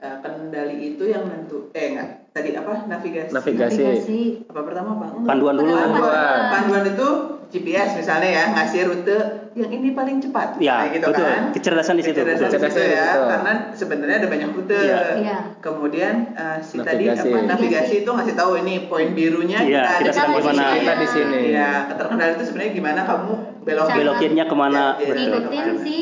[0.01, 2.73] eh, kendali itu yang nentu eh enggak, tadi apa?
[2.83, 3.31] Navigasi.
[3.31, 3.81] Navigasi.
[3.81, 4.21] Navigasi.
[4.51, 5.23] Apa pertama, Bang?
[5.23, 5.71] Panduan dulu.
[5.71, 6.39] Panduan.
[6.51, 7.07] Panduan itu
[7.47, 10.61] GPS misalnya ya, ngasih rute yang ini paling cepat.
[10.61, 11.25] Ya, Kayak gitu betul.
[11.25, 11.41] kan.
[11.51, 12.19] Kecerdasan di situ.
[12.21, 13.21] Kecerdasan di Kecerdasan situ di ya, situ.
[13.25, 14.77] karena sebenarnya ada banyak rute.
[14.77, 14.99] Iya.
[15.17, 15.37] Iya.
[15.57, 16.85] Kemudian eh, si Navigasi.
[16.85, 20.61] tadi apa navigasi itu ngasih tahu ini poin birunya Iya, kita sedang di di mana.
[20.61, 21.39] posisi Kita di sini.
[21.49, 23.33] Iya, terkendali itu sebenarnya gimana kamu
[23.65, 24.83] belok Belokinnya ke mana?
[24.95, 25.09] Ya, ya.
[25.09, 25.25] Betul.
[25.41, 25.97] Ikutin si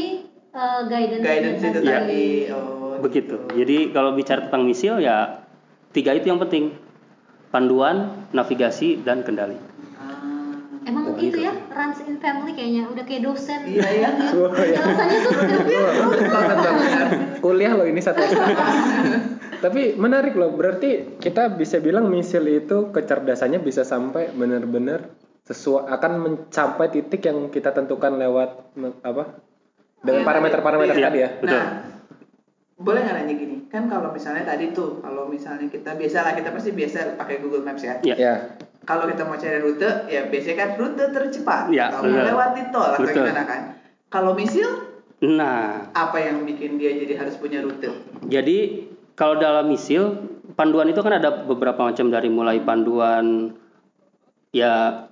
[0.52, 1.88] eh, guidance guidance itu tadi.
[1.90, 2.28] tadi.
[2.52, 3.36] Oh, Begitu.
[3.50, 5.48] Jadi kalau bicara tentang misil ya
[5.90, 6.76] tiga itu yang penting.
[7.48, 9.56] Panduan, navigasi, dan kendali.
[9.96, 10.60] Ah.
[10.84, 11.46] Emang Oh, itu gitu.
[11.46, 13.60] ya runs in family kayaknya udah kayak dosen.
[13.66, 14.10] Iya, iya.
[14.14, 14.80] Iya.
[14.82, 15.32] Alasannya tuh
[16.30, 16.90] Banget, banget.
[17.40, 18.22] Kuliah loh ini satu
[19.66, 25.10] Tapi menarik loh, berarti kita bisa bilang misil itu kecerdasannya bisa sampai benar-benar
[25.46, 29.42] sesuai akan mencapai titik yang kita tentukan lewat apa?
[30.06, 31.06] Dengan Iya, parameter-parameter iya.
[31.10, 31.30] tadi ya.
[31.42, 31.58] Betul.
[31.58, 31.68] Nah,
[32.76, 33.58] boleh nggak nanya gini?
[33.72, 37.64] Kan kalau misalnya tadi tuh, kalau misalnya kita biasa lah, kita pasti biasa pakai Google
[37.64, 37.96] Maps ya.
[38.04, 38.16] Ya.
[38.20, 38.34] Ya.
[38.86, 41.74] Kalau kita mau cari rute, ya biasanya kan rute tercepat.
[41.74, 42.30] Ya, atau benar.
[42.30, 43.26] melewati tol atau Betul.
[43.26, 43.62] gimana kan?
[44.14, 44.70] Kalau misil,
[45.26, 47.88] Nah, apa yang bikin dia jadi harus punya rute?
[48.28, 48.84] jadi
[49.16, 50.28] kalau dalam misil
[50.60, 53.56] panduan itu kan ada beberapa macam dari mulai panduan
[54.52, 55.08] ya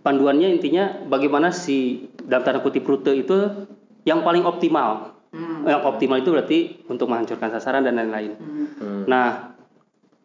[0.00, 3.68] panduannya intinya bagaimana si dalam tanda kutip rute itu
[4.08, 5.14] yang paling optimal.
[5.36, 5.68] Hmm.
[5.68, 6.58] Yang optimal itu berarti
[6.88, 8.32] untuk menghancurkan sasaran dan lain-lain.
[8.40, 8.66] Hmm.
[8.80, 9.02] Hmm.
[9.04, 9.52] Nah,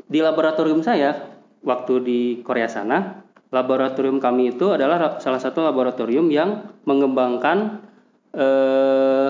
[0.07, 6.67] di laboratorium saya waktu di Korea sana, laboratorium kami itu adalah salah satu laboratorium yang
[6.83, 7.79] mengembangkan
[8.35, 9.29] eh,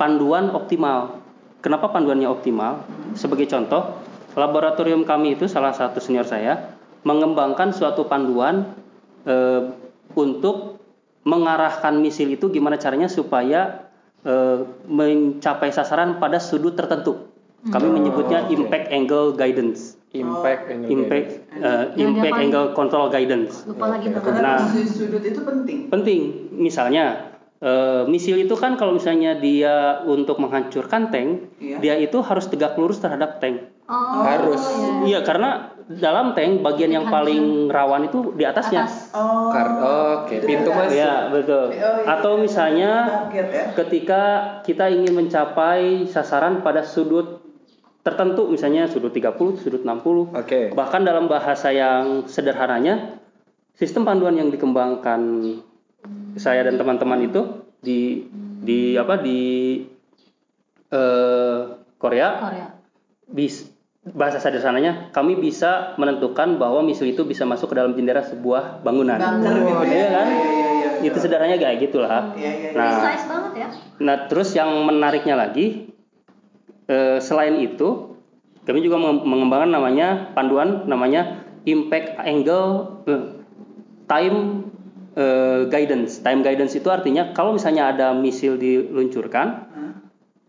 [0.00, 1.20] panduan optimal.
[1.60, 2.86] Kenapa panduannya optimal?
[3.18, 3.98] Sebagai contoh,
[4.38, 8.76] laboratorium kami itu salah satu senior saya mengembangkan suatu panduan
[9.26, 9.72] eh,
[10.16, 10.80] untuk
[11.26, 13.90] mengarahkan misil itu gimana caranya supaya
[14.22, 17.34] eh, mencapai sasaran pada sudut tertentu.
[17.66, 18.54] Kami menyebutnya oke.
[18.54, 23.52] impact angle guidance, Impact and impact eh, Yang dia impact paling- angle control guidance.
[23.64, 24.06] lupa lagi.
[24.08, 24.58] Karena Nah.
[24.62, 25.78] posisi sudut itu penting.
[25.88, 26.20] Penting,
[26.52, 31.80] misalnya eh, misil itu kan kalau misalnya dia untuk menghancurkan tank, Iya.
[31.80, 33.72] dia itu harus tegak lurus terhadap tank.
[33.86, 34.60] Oh, Harus.
[34.60, 34.92] iya.
[35.06, 35.50] Iya, karena
[35.88, 38.84] dalam tank bagian yang paling rawan itu di atasnya.
[38.84, 39.08] Atas.
[39.10, 39.48] Oh.
[39.48, 39.78] Kar-
[40.26, 40.90] Oke, Itu pintu masuk.
[40.92, 41.64] Iya, betul.
[41.64, 42.04] Oh, iya.
[42.04, 42.92] Atau misalnya
[43.24, 43.64] Target ya.
[43.74, 44.22] ketika
[44.60, 47.35] kita ingin mencapai sasaran pada sudut
[48.06, 50.30] tertentu, misalnya sudut 30, sudut 60.
[50.30, 50.70] Oke.
[50.70, 53.18] Bahkan dalam bahasa yang sederhananya,
[53.74, 55.42] sistem panduan yang dikembangkan
[56.38, 58.30] saya dan teman-teman itu di
[58.62, 59.40] di apa di
[60.94, 61.58] eh,
[61.98, 62.66] Korea Korea.
[63.26, 63.66] bis
[64.06, 69.18] bahasa sederhananya kami bisa menentukan bahwa misil itu bisa masuk ke dalam jendela sebuah bangunan.
[69.18, 69.98] Bunker gitu ya.
[69.98, 70.26] Iya kan?
[70.30, 70.68] Iya,
[71.02, 71.10] iya.
[71.10, 72.38] Itu sederhananya kayak gitulah.
[72.38, 72.78] Iya, iya, iya.
[72.78, 73.68] Nah, Precise banget ya.
[73.96, 75.90] Nah, terus yang menariknya lagi,
[76.86, 78.18] eh, selain itu,
[78.66, 83.22] kami juga menge- mengembangkan namanya panduan namanya impact angle eh,
[84.06, 84.66] time
[85.14, 86.22] eh, guidance.
[86.22, 89.66] Time guidance itu artinya kalau misalnya ada misil diluncurkan,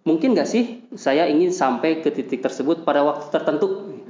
[0.07, 3.67] mungkin nggak sih saya ingin sampai ke titik tersebut pada waktu tertentu.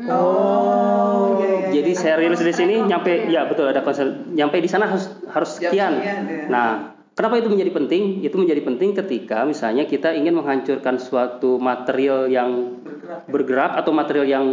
[0.07, 1.99] Oh, iya, iya, Jadi iya.
[1.99, 3.41] saya rilis di sini nyampe ya?
[3.41, 6.21] ya betul ada konsep nyampe di sana harus harus sekian, ya.
[6.53, 8.21] Nah, kenapa itu menjadi penting?
[8.21, 13.21] Itu menjadi penting ketika misalnya kita ingin menghancurkan suatu material yang bergerak.
[13.25, 14.45] bergerak atau material yang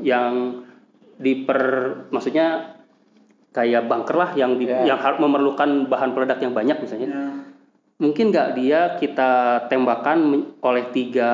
[0.00, 0.32] yang
[1.18, 1.62] diper
[2.08, 2.78] maksudnya
[3.50, 4.84] kayak bunker lah yang di- Ya.
[4.86, 7.08] yang memerlukan bahan peledak yang banyak misalnya.
[7.08, 7.24] Ya.
[7.96, 11.32] Mungkin nggak dia kita tembakan oleh tiga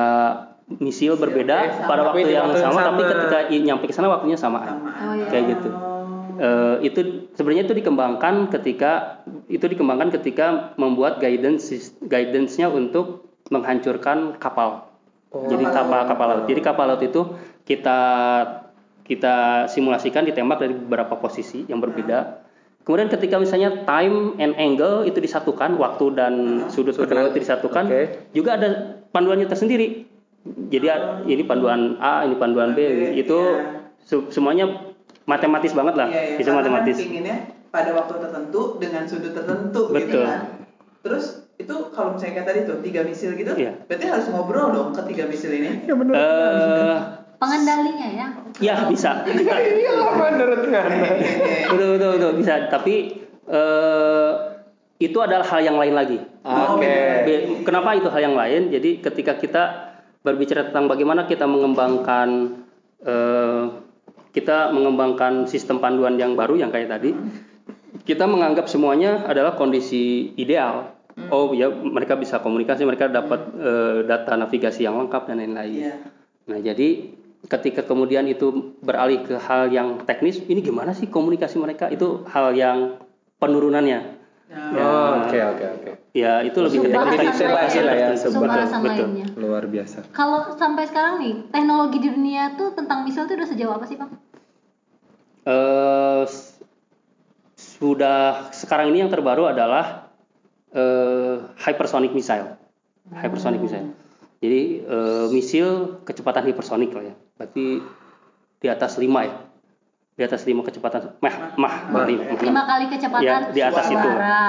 [0.79, 1.87] misil berbeda sama.
[1.91, 3.11] pada waktu yang waktu yang sama, tapi sama.
[3.11, 4.79] ketika nyampe ke sana waktunya samaan.
[4.79, 4.89] Sama.
[4.89, 5.27] Oh, iya.
[5.27, 5.69] Kayak gitu.
[6.39, 14.89] Eh, itu sebenarnya itu dikembangkan ketika itu dikembangkan ketika membuat guidance guidance-nya untuk menghancurkan kapal.
[15.29, 15.45] Oh.
[15.49, 16.45] Jadi kapal kapal laut.
[16.49, 17.21] Jadi kapal laut itu
[17.65, 17.99] kita
[19.03, 22.43] kita simulasikan ditembak dari beberapa posisi yang berbeda.
[22.83, 26.33] Kemudian ketika misalnya time and angle itu disatukan, waktu dan
[26.67, 28.03] sudut pergerakan itu disatukan, Oke.
[28.35, 30.03] juga ada panduannya tersendiri.
[30.43, 30.91] Jadi
[31.31, 32.83] ini panduan A, ini panduan B,
[33.15, 33.87] itu iya.
[34.03, 34.92] se- semuanya
[35.23, 36.37] matematis banget lah, Iya, iya.
[36.37, 36.95] bisa Karena matematis.
[36.95, 37.37] Kan pinginnya
[37.69, 40.23] pada waktu tertentu dengan sudut tertentu gitu Betul.
[40.23, 40.39] kan.
[41.01, 43.71] Terus itu kalau misalnya kayak tadi tuh tiga misil gitu, Iya.
[43.85, 45.83] berarti harus ngobrol dong ke tiga misil ini.
[45.83, 46.13] Ya bener.
[46.13, 46.97] Eh,
[47.35, 48.27] Pengendalinya ya.
[48.57, 50.95] ya bisa, Iya menurut Ngana.
[51.67, 52.53] betul betul betul bisa.
[52.67, 52.95] Tapi
[53.43, 54.31] eh,
[54.97, 56.19] itu adalah hal yang lain lagi.
[56.43, 56.95] Oke.
[57.23, 58.71] Be- Kenapa itu hal yang lain?
[58.71, 59.63] Jadi ketika kita
[60.23, 62.59] berbicara tentang bagaimana kita mengembangkan
[63.03, 63.63] eh,
[64.33, 67.13] kita mengembangkan sistem panduan yang baru yang kayak tadi,
[68.03, 70.97] kita menganggap semuanya adalah kondisi ideal.
[71.29, 75.93] Oh ya mereka bisa komunikasi, mereka dapat eh, data navigasi yang lengkap dan lain-lain.
[75.93, 75.95] Iya.
[76.49, 77.13] Nah jadi
[77.45, 81.93] ketika kemudian itu beralih ke hal yang teknis, ini gimana sih komunikasi mereka?
[81.93, 82.97] Itu hal yang
[83.37, 84.25] penurunannya.
[84.49, 84.85] Nah, Ya.
[84.85, 85.91] Oh, Oke oke oke.
[86.13, 89.09] Ya itu lebih ke Pembahasan teknis lagi lah ya, Betul.
[89.41, 89.97] Luar biasa.
[90.13, 93.97] Kalau sampai sekarang nih, teknologi di dunia tuh tentang misil tuh udah sejauh apa sih,
[93.97, 94.13] Bang?
[95.43, 96.23] Eh,
[97.53, 100.07] sudah sekarang ini yang terbaru adalah
[100.71, 102.55] eh, hypersonic missile.
[103.11, 103.91] Hypersonic missile.
[104.39, 107.15] Jadi eh, misil kecepatan hipersonik lah ya.
[107.35, 107.83] Berarti
[108.59, 109.35] di atas 5 ya.
[110.13, 112.05] Di atas 5 kecepatan mah mah, mah.
[112.07, 113.97] Lima kali kecepatan Ya, di atas itu.
[113.99, 114.39] suara.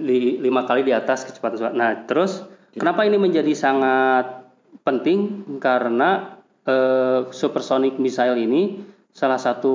[0.00, 1.74] Li- lima kali di atas kecepatan suara.
[1.76, 2.42] Nah, terus
[2.74, 4.50] kenapa ini menjadi sangat
[4.82, 5.46] penting?
[5.62, 9.74] Karena eh, supersonic missile ini salah satu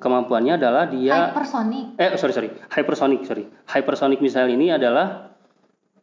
[0.00, 2.00] kemampuannya adalah dia Hypersonic.
[2.00, 5.36] eh sorry sorry hypersonic sorry hypersonic missile ini adalah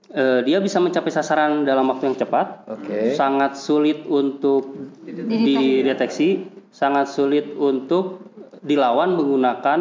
[0.08, 3.18] eh, dia bisa mencapai sasaran dalam waktu yang cepat Oke.
[3.18, 5.42] sangat sulit untuk Dideteksi.
[5.82, 6.30] dideteksi
[6.70, 8.22] sangat sulit untuk
[8.62, 9.80] dilawan menggunakan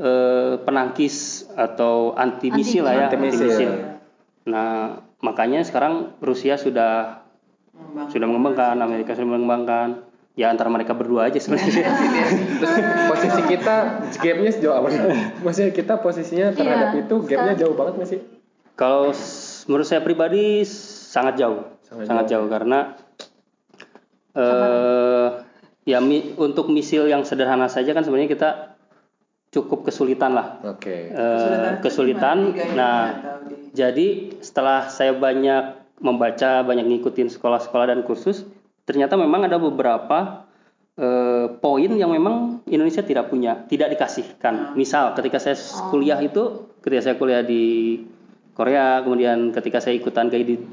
[0.00, 3.36] eh, penangkis atau anti misil lah ya Anti-misil.
[3.36, 3.72] anti-misil.
[4.48, 7.20] Nah makanya sekarang Rusia sudah
[8.08, 11.90] sudah mengembangkan Amerika sudah mengembangkan ya antara mereka berdua aja sebenarnya
[13.10, 13.76] posisi kita
[14.14, 14.88] gapnya sejauh apa?
[15.40, 18.20] Maksudnya kita posisinya terhadap Iya, itu gapnya jauh banget nggak sih?
[18.72, 19.12] Kalau
[19.66, 22.46] menurut saya pribadi sangat jauh, Sangat sangat, jauh.
[22.46, 22.48] jauh.
[22.48, 22.78] karena
[24.32, 25.28] eh
[25.84, 28.50] ya mi- untuk misil yang sederhana saja kan sebenarnya kita
[29.50, 30.62] cukup kesulitan lah.
[30.64, 31.10] Oke.
[31.10, 32.38] Eh, kesulitan.
[32.38, 32.54] itu gimana?
[32.54, 33.02] Tiganya Nah,
[33.72, 34.06] jadi
[34.38, 38.46] setelah saya banyak membaca, banyak ngikutin sekolah-sekolah dan kursus,
[38.90, 40.50] ternyata memang ada beberapa
[40.98, 44.74] eh, poin yang memang Indonesia tidak punya, tidak dikasihkan.
[44.74, 45.54] Misal ketika saya
[45.94, 48.02] kuliah itu, ketika saya kuliah di
[48.58, 50.66] Korea, kemudian ketika saya ikutan guided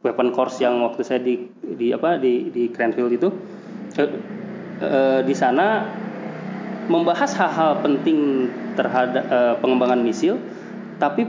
[0.00, 3.28] weapon course yang waktu saya di di apa di di Cranfield itu,
[4.00, 4.08] eh,
[4.80, 5.84] eh, di sana
[6.88, 10.40] membahas hal-hal penting terhadap eh, pengembangan misil,
[10.96, 11.28] tapi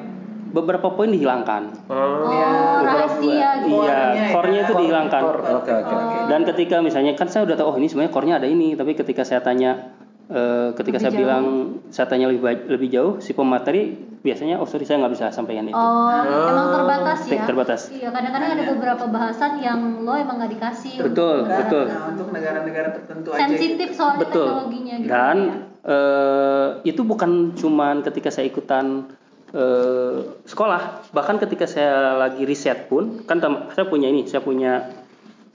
[0.52, 1.88] beberapa poin dihilangkan.
[1.88, 2.28] Oh.
[2.28, 3.82] Oh, rahasia gitu.
[3.82, 4.64] Iya, Core-nya ya.
[4.64, 5.22] itu Core- dihilangkan.
[5.22, 5.42] core.
[5.56, 6.18] Oke oke oke.
[6.28, 9.22] Dan ketika misalnya kan saya udah tahu oh ini sebenarnya core-nya ada ini, tapi ketika
[9.22, 9.96] saya tanya
[10.28, 11.22] eh, ketika Lebih saya jauh.
[11.22, 11.44] bilang
[11.90, 13.92] saya tanya lebih ba- lebih jauh si pemateri
[14.22, 15.74] biasanya oh sorry saya nggak bisa sampaikan itu.
[15.74, 17.32] Oh, emang terbatas ya?
[17.34, 17.82] Ter- terbatas.
[17.90, 20.94] Iya, kadang-kadang ada beberapa bahasan yang lo emang nggak dikasih.
[21.02, 21.86] Betul, Negara, betul.
[21.86, 23.40] Nah, untuk negara-negara tertentu aja.
[23.42, 23.98] Sensitif gitu.
[23.98, 24.46] soalnya Betul.
[24.46, 25.10] teknologinya gitu.
[25.10, 25.56] Dan ya.
[25.86, 29.10] eh, itu bukan cuman ketika saya ikutan
[29.52, 34.92] eh, sekolah, bahkan ketika saya lagi riset pun, kan tem- saya punya ini, saya punya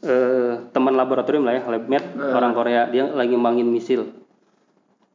[0.05, 4.13] eh, teman laboratorium lah ya, labmate orang Korea, dia lagi ngembangin misil.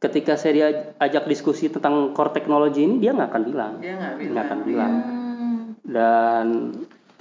[0.02, 0.52] Ketika saya
[0.98, 4.42] diajak diskusi tentang core teknologi ini, dia nggak akan bilang, Dia nggak bilang.
[4.42, 4.92] akan bilang.
[4.92, 5.58] Hmm.
[5.86, 6.46] Dan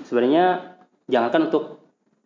[0.01, 0.45] sebenarnya
[1.05, 1.77] jangankan untuk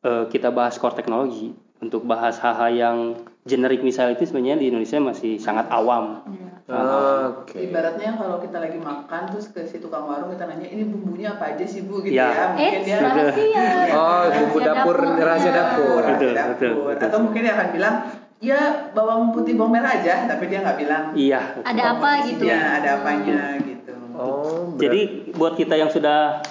[0.01, 1.51] eh, kita bahas core teknologi,
[1.83, 2.97] untuk bahas hal-hal yang
[3.43, 6.23] generik misal itu sebenarnya di Indonesia masih sangat awam.
[6.31, 6.44] Iya.
[6.65, 7.61] Oke.
[7.61, 11.53] Ibaratnya kalau kita lagi makan terus ke si tukang warung kita nanya ini bumbunya apa
[11.53, 12.25] aja sih bu gitu Ya.
[12.27, 12.45] ya.
[12.51, 13.65] Mungkin Eh, dia rahasia.
[13.95, 15.99] Oh, bumbu Rahasia dapur, rahasia dapur.
[16.01, 16.49] rahasia Betul, dapur.
[16.51, 17.05] betul, betul.
[17.05, 17.95] Atau mungkin dia akan bilang
[18.37, 18.59] ya
[18.91, 21.39] bawang putih bawang merah aja, tapi dia nggak bilang Iya.
[21.61, 22.43] Ada apa gitu?
[22.43, 23.93] Ya, ada apanya gitu.
[24.11, 24.81] Oh, berat.
[24.81, 25.01] Jadi
[25.31, 26.41] buat kita yang sudah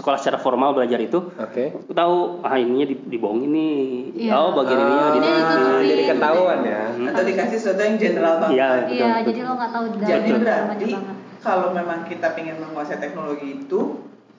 [0.00, 1.76] sekolah secara formal belajar itu, Oke.
[1.86, 3.76] tahu ah ininya di- dibohongin nih.
[4.16, 4.32] Iya.
[4.32, 5.84] Oh, bagian ininya Ah, di Ini ditutupin.
[5.86, 6.80] jadi ketahuan ya.
[7.06, 8.56] Atau dikasih sesuatu yang general banget.
[8.56, 8.90] Iya, betul.
[8.90, 9.24] Iya, betul.
[9.28, 11.16] jadi lo nggak tahu Jadi berarti banget.
[11.38, 13.80] kalau memang kita ingin menguasai teknologi itu,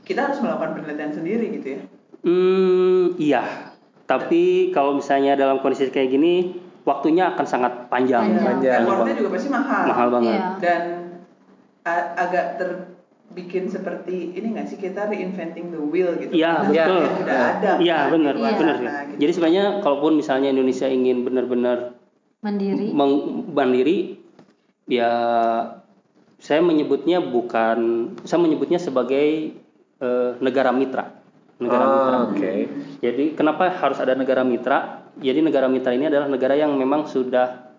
[0.02, 1.82] kita harus melakukan penelitian sendiri gitu ya.
[2.22, 3.44] Hmm, iya.
[4.04, 8.34] Tapi kalau misalnya dalam kondisi kayak gini, waktunya akan sangat panjang.
[8.34, 8.44] Panjang.
[8.44, 8.80] Panjang.
[8.82, 9.20] Effortnya banget.
[9.22, 9.84] juga pasti mahal.
[9.86, 10.34] Mahal banget.
[10.34, 10.48] Iya.
[10.60, 10.82] Dan
[11.82, 12.46] agak
[13.32, 16.36] terbikin seperti ini nggak sih kita reinventing the wheel gitu.
[16.36, 16.76] Iya, betul.
[16.76, 17.72] yang Sudah ada.
[17.80, 18.76] Iya, kan, benar, luar benar.
[18.76, 19.18] sana, gitu.
[19.24, 21.78] Jadi sebenarnya kalaupun misalnya Indonesia ingin benar-benar
[22.44, 22.92] Mandiri.
[22.92, 23.98] meng- mandiri,
[24.84, 25.12] ya
[26.44, 29.56] saya menyebutnya bukan, saya menyebutnya sebagai
[30.04, 31.16] eh, negara mitra.
[31.64, 32.18] Negara mitra.
[32.20, 32.68] Oh, Oke.
[33.00, 35.08] Jadi kenapa harus ada negara mitra?
[35.16, 37.72] Jadi negara mitra ini adalah negara yang memang sudah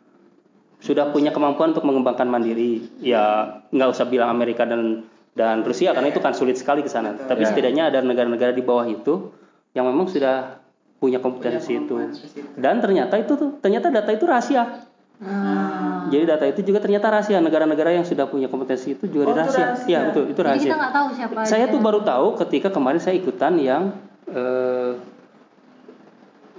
[0.80, 2.88] sudah punya kemampuan untuk mengembangkan mandiri.
[3.05, 7.16] Ya nggak usah bilang Amerika dan dan Rusia karena itu kan sulit sekali ke sana.
[7.16, 7.49] Tapi Ya.
[7.49, 9.33] setidaknya ada negara-negara di bawah itu
[9.72, 10.61] yang memang sudah
[10.99, 11.95] punya kompetensi itu.
[11.99, 12.47] ke situ.
[12.55, 14.87] Dan ternyata itu tuh ternyata data itu rahasia.
[15.18, 16.05] Ah.
[16.07, 17.39] Jadi data itu juga ternyata rahasia.
[17.39, 19.64] Negara-negara yang sudah punya kompetensi itu juga Oh, itu rahasia.
[19.72, 19.89] rahasia.
[19.89, 20.68] Iya betul itu Jadi rahasia.
[20.68, 21.33] kita nggak tahu siapa.
[21.43, 21.72] Saya aja.
[21.72, 23.83] tuh baru tahu ketika kemarin saya ikutan yang
[24.28, 24.93] eh,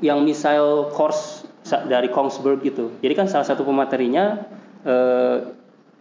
[0.02, 1.48] yang missile course
[1.88, 2.92] dari Kongsberg gitu.
[3.00, 4.44] Jadi kan salah satu pematerinya
[4.84, 5.38] eh,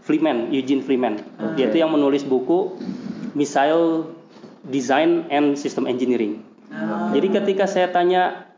[0.03, 1.23] Freeman, Eugene Freeman.
[1.55, 2.75] Dia itu yang menulis buku
[3.39, 4.11] Missile
[4.67, 6.43] Design and System Engineering.
[6.71, 8.51] Nah, Jadi ketika saya tanya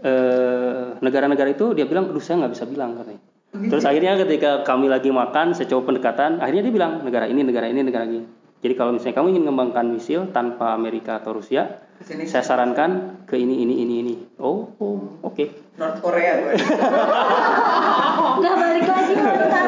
[0.00, 3.22] eh, negara-negara itu, dia bilang, aduh saya nggak bisa bilang katanya.
[3.56, 7.66] Terus akhirnya ketika kami lagi makan, saya coba pendekatan, akhirnya dia bilang negara ini, negara
[7.72, 8.20] ini, negara ini.
[8.66, 13.22] Jadi kalau misalnya kamu ingin mengembangkan misil tanpa Amerika atau Rusia, ke sini saya sarankan
[13.22, 14.14] ke ini, ini, ini, ini.
[14.42, 15.70] Oh, oh, oke.
[15.78, 16.50] North Korea tuh.
[18.42, 19.66] Nggak balik lagi mantan.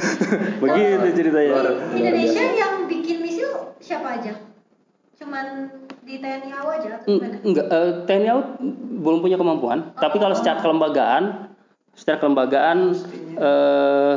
[0.64, 1.52] Begitu ceritanya.
[1.92, 4.32] Di Indonesia yang bikin misil siapa aja?
[5.20, 5.68] Cuman
[6.00, 7.36] di TNI AU aja atau gimana?
[7.44, 8.40] Enggak, eh, TNI AU
[9.04, 9.92] belum punya kemampuan.
[10.00, 11.52] Tapi kalau secara kelembagaan,
[11.92, 12.96] secara kelembagaan
[13.36, 14.16] eh,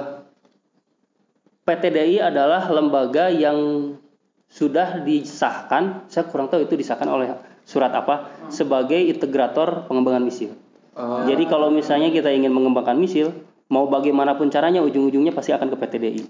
[1.68, 3.60] PTDI adalah lembaga yang
[4.54, 7.34] sudah disahkan, saya kurang tahu itu disahkan oleh
[7.66, 10.54] surat apa, sebagai integrator pengembangan misil.
[10.94, 13.34] Oh, Jadi kalau misalnya kita ingin mengembangkan misil,
[13.74, 16.24] mau bagaimanapun caranya ujung-ujungnya pasti akan ke PTDI.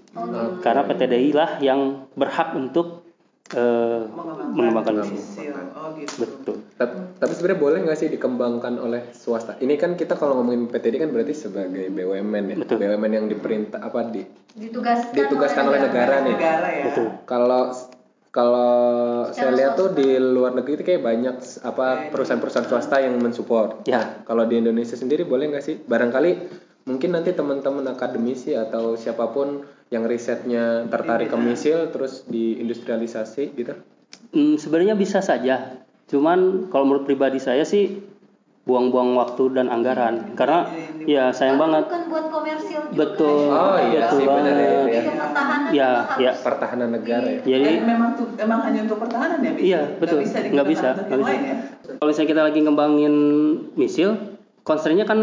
[0.64, 3.04] Karena PTDI lah yang berhak untuk
[3.52, 4.08] eh,
[4.56, 5.20] mengembangkan misil.
[5.20, 5.52] misil.
[5.76, 6.24] Oh gitu.
[6.24, 6.56] Betul.
[6.80, 9.60] tapi, tapi sebenarnya boleh nggak sih dikembangkan oleh swasta?
[9.60, 12.56] Ini kan kita kalau ngomongin PTD kan berarti sebagai BUMN ya.
[12.56, 12.80] Betul.
[12.80, 16.36] BUMN yang diperintah apa di Ditugaskan, ditugaskan oleh negara nih.
[16.38, 16.84] Negara ya.
[16.88, 17.08] Betul.
[17.28, 17.74] Kalau
[18.34, 23.86] kalau saya lihat tuh di luar negeri itu kayak banyak apa perusahaan-perusahaan swasta yang mensupport.
[23.86, 24.26] Ya.
[24.26, 25.78] Kalau di Indonesia sendiri boleh nggak sih?
[25.78, 26.42] Barangkali
[26.90, 29.62] mungkin nanti teman-teman akademisi atau siapa pun
[29.94, 33.78] yang risetnya tertarik ke misil terus diindustrialisasi gitu.
[34.34, 35.78] Hmm, sebenarnya bisa saja.
[36.10, 38.02] Cuman kalau menurut pribadi saya sih
[38.64, 40.32] buang-buang waktu dan anggaran.
[40.32, 40.64] Karena
[41.04, 41.84] ya sayang banget.
[41.84, 42.96] Bukan buat komersil juga.
[42.96, 43.52] Betul.
[43.52, 44.54] Oh, iya betul sih, ya, banget.
[44.56, 45.02] iya.
[45.04, 46.32] Pertahanan Ya, harus ya.
[46.40, 47.40] Pertahanan negara ya.
[47.44, 49.52] Jadi Dan memang tuh emang hanya untuk pertahanan ya?
[49.52, 49.62] Bis?
[49.62, 50.18] Iya, betul.
[50.24, 51.44] Nggak bisa Nggak bisa, bisa.
[51.44, 51.56] ya?
[52.00, 53.14] kalau misalnya kita lagi ngembangin
[53.76, 54.10] misil,
[54.64, 55.20] constraint-nya kan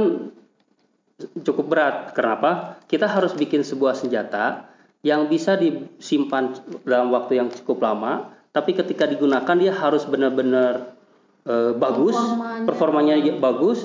[1.41, 1.95] cukup berat.
[2.13, 2.77] Kenapa?
[2.85, 4.69] Kita harus bikin sebuah senjata
[5.01, 6.53] yang bisa disimpan
[6.85, 10.93] dalam waktu yang cukup lama, tapi ketika digunakan dia harus benar-benar
[11.47, 12.65] eh, bagus, Performanya.
[12.67, 13.79] performanya bagus,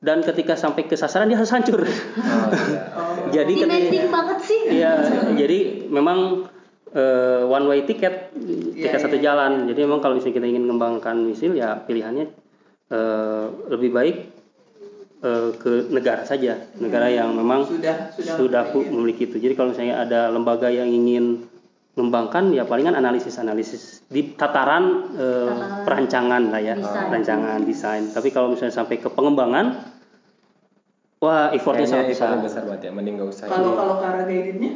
[0.00, 1.82] dan ketika sampai ke sasaran dia harus hancur.
[1.82, 1.88] Oh,
[3.32, 3.42] iya.
[3.42, 4.60] Jadi ketika banget sih.
[4.70, 4.92] Iya,
[5.34, 6.46] jadi memang
[6.92, 8.30] eh, one way ticket,
[8.76, 9.32] tiket Iya, satu iya.
[9.32, 9.66] jalan.
[9.66, 12.28] Jadi memang kalau misalnya kita ingin mengembangkan misil ya pilihannya
[12.92, 14.16] eh, lebih baik
[15.24, 19.40] eh, ke negara saja, negara yang memang Sudah sudah sudah memiliki itu.
[19.40, 21.48] Jadi kalau misalnya ada lembaga yang ingin
[21.96, 27.08] mengembangkan ya palingan analisis-analisis di tataran eh, Tataran perancangan lah ya, desain.
[27.08, 28.04] perancangan desain.
[28.12, 29.80] Tapi kalau misalnya sampai ke pengembangan,
[31.18, 32.28] wah effortnya sangat Kayaknya besar.
[32.28, 32.90] effortnya besar banget ya.
[32.92, 33.44] Mending nggak usah.
[33.48, 34.72] Kalau kalau ke arah guidance-nya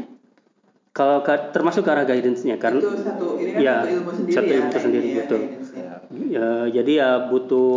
[0.90, 4.34] Kalau ke- termasuk ke arah guidance-nya kan, itu satu ini kan ya, satu ilmu sendiri
[4.34, 4.56] satu ya.
[4.58, 5.38] ilmu tersendiri, ini ya, betul.
[5.38, 5.86] guidance-nya.
[6.26, 7.70] ya, jadi ya butuh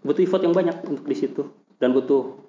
[0.00, 1.44] butuh effort yang banyak untuk di situ
[1.76, 2.39] dan butuh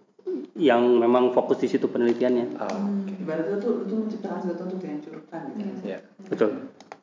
[0.54, 2.46] yang memang fokus di situ penelitiannya.
[2.56, 5.82] Oh, Ibaratnya tuh lu tuh menciptakan sesuatu untuk dihancurkan gitu.
[5.84, 6.00] ya.
[6.24, 6.50] Betul.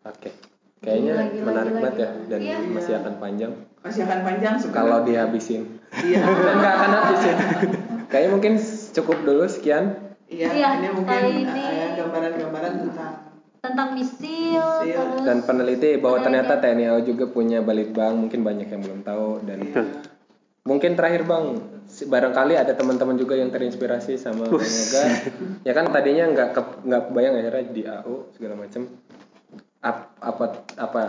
[0.02, 0.30] Oke.
[0.78, 2.26] Kayaknya Gila, gila, menarik gila, banget ya gila.
[2.28, 2.56] dan Iya.
[2.70, 4.78] masih akan panjang Masih akan panjang sebenarnya.
[4.78, 5.62] kalau dihabisin.
[5.92, 6.20] Iya.
[6.22, 7.36] Dan nggak akan habisin.
[8.06, 8.52] Kayaknya mungkin
[8.92, 9.84] cukup dulu sekian.
[10.24, 13.12] Iya, Iya, ini mungkin ini- ya, gambaran-gambaran tentang
[13.58, 15.02] tentang misil, Misil.
[15.02, 16.62] terus Dan peneliti bahwa ternyata.
[16.62, 19.82] TNI AU juga punya balitbang, mungkin banyak yang belum tahu dan Iya.
[20.68, 25.02] Mungkin terakhir bang, barangkali ada teman-teman juga yang terinspirasi sama Bang Yoga.
[25.64, 28.82] ya kan tadinya nggak ke- nggak kebayang akhirnya di AU segala macam.
[29.80, 30.44] Ap- apa
[30.76, 31.02] apa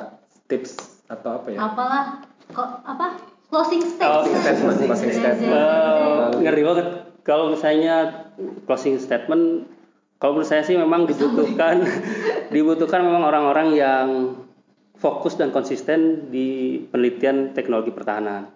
[0.46, 1.60] tips atau apa ya?
[1.60, 3.18] apalah kok apa
[3.50, 6.32] closing Oh, statement statement, closing statement.
[6.40, 6.88] Ngeri banget
[7.22, 8.26] kalau misalnya
[8.64, 9.68] closing statement
[10.16, 11.82] kalau menurut saya sih memang dibutuhkan
[12.54, 14.08] dibutuhkan memang orang-orang yang
[15.00, 18.52] fokus dan konsisten di penelitian teknologi pertahanan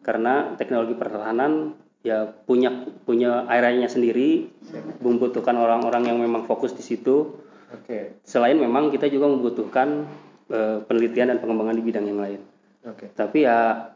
[0.00, 4.50] karena teknologi pertahanan ya punya punya areanya sendiri
[4.98, 7.38] membutuhkan orang-orang yang memang fokus di situ
[7.72, 10.04] Oke, selain memang kita juga membutuhkan
[10.52, 12.40] eh, penelitian dan pengembangan di bidang yang lain
[12.84, 13.14] oke.
[13.14, 13.92] tapi ya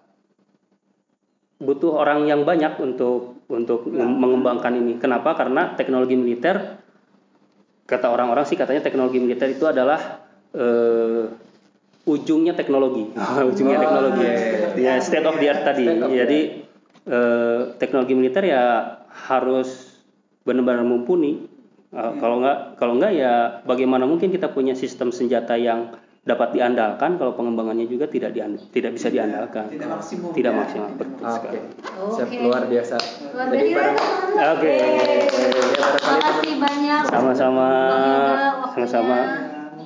[1.56, 5.00] butuh orang yang banyak untuk untuk mengembangkan ini.
[5.00, 5.32] Kenapa?
[5.32, 6.82] Karena teknologi militer
[7.86, 11.24] kata orang-orang sih katanya teknologi militer itu adalah eh,
[12.06, 13.10] ujungnya teknologi,
[13.50, 14.24] ujungnya Oh, teknologi.
[14.74, 15.84] iya, Ya state of the art tadi.
[15.84, 16.40] Of the Jadi
[17.04, 18.62] eh, teknologi militer ya
[19.08, 19.98] harus
[20.42, 21.50] benar-benar mumpuni.
[21.88, 23.32] Eh, Kalau nggak kalau nggak ya
[23.62, 28.92] bagaimana mungkin kita punya sistem senjata yang dapat diandalkan kalau pengembangannya juga tidak dian- tidak
[28.92, 29.70] bisa diandalkan.
[29.70, 30.58] tidak maksimum Tidak ya.
[30.58, 31.58] maksimal betul Oke, sekali.
[32.12, 32.38] siap Oke.
[32.40, 32.96] luar biasa.
[33.28, 33.98] luar Jadi biasa barang-
[34.52, 34.74] Oke.
[35.96, 37.68] terima kasih banyak Sama-sama.
[38.74, 39.16] Sama-sama.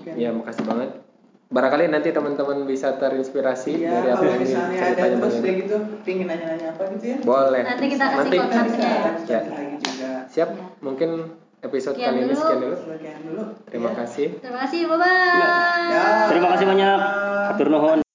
[0.01, 0.13] Ya.
[0.19, 0.91] Ya, makasih banget.
[1.51, 5.51] Barangkali nanti teman-teman bisa terinspirasi Iya, dari apa yang misalnya ada ceritanya terus Yoga.
[5.59, 7.17] gitu pingin nanya-nanya apa gitu ya.
[7.21, 7.63] Boleh.
[7.67, 8.91] Nanti kita kasih Nanti- kontaknya.
[9.27, 9.41] Ya.
[9.99, 10.15] Ya.
[10.27, 11.11] Siap, mungkin
[11.61, 12.39] episode Sekian kali ini dulu.
[12.39, 12.77] sekian dulu.
[12.79, 13.43] Sekian dulu.
[13.67, 13.95] Terima Ya.
[13.99, 14.29] kasih.
[14.39, 16.05] terima kasih bye bye Ya.
[16.31, 16.99] Terima kasih banyak.
[17.51, 18.10] Atur nuhun.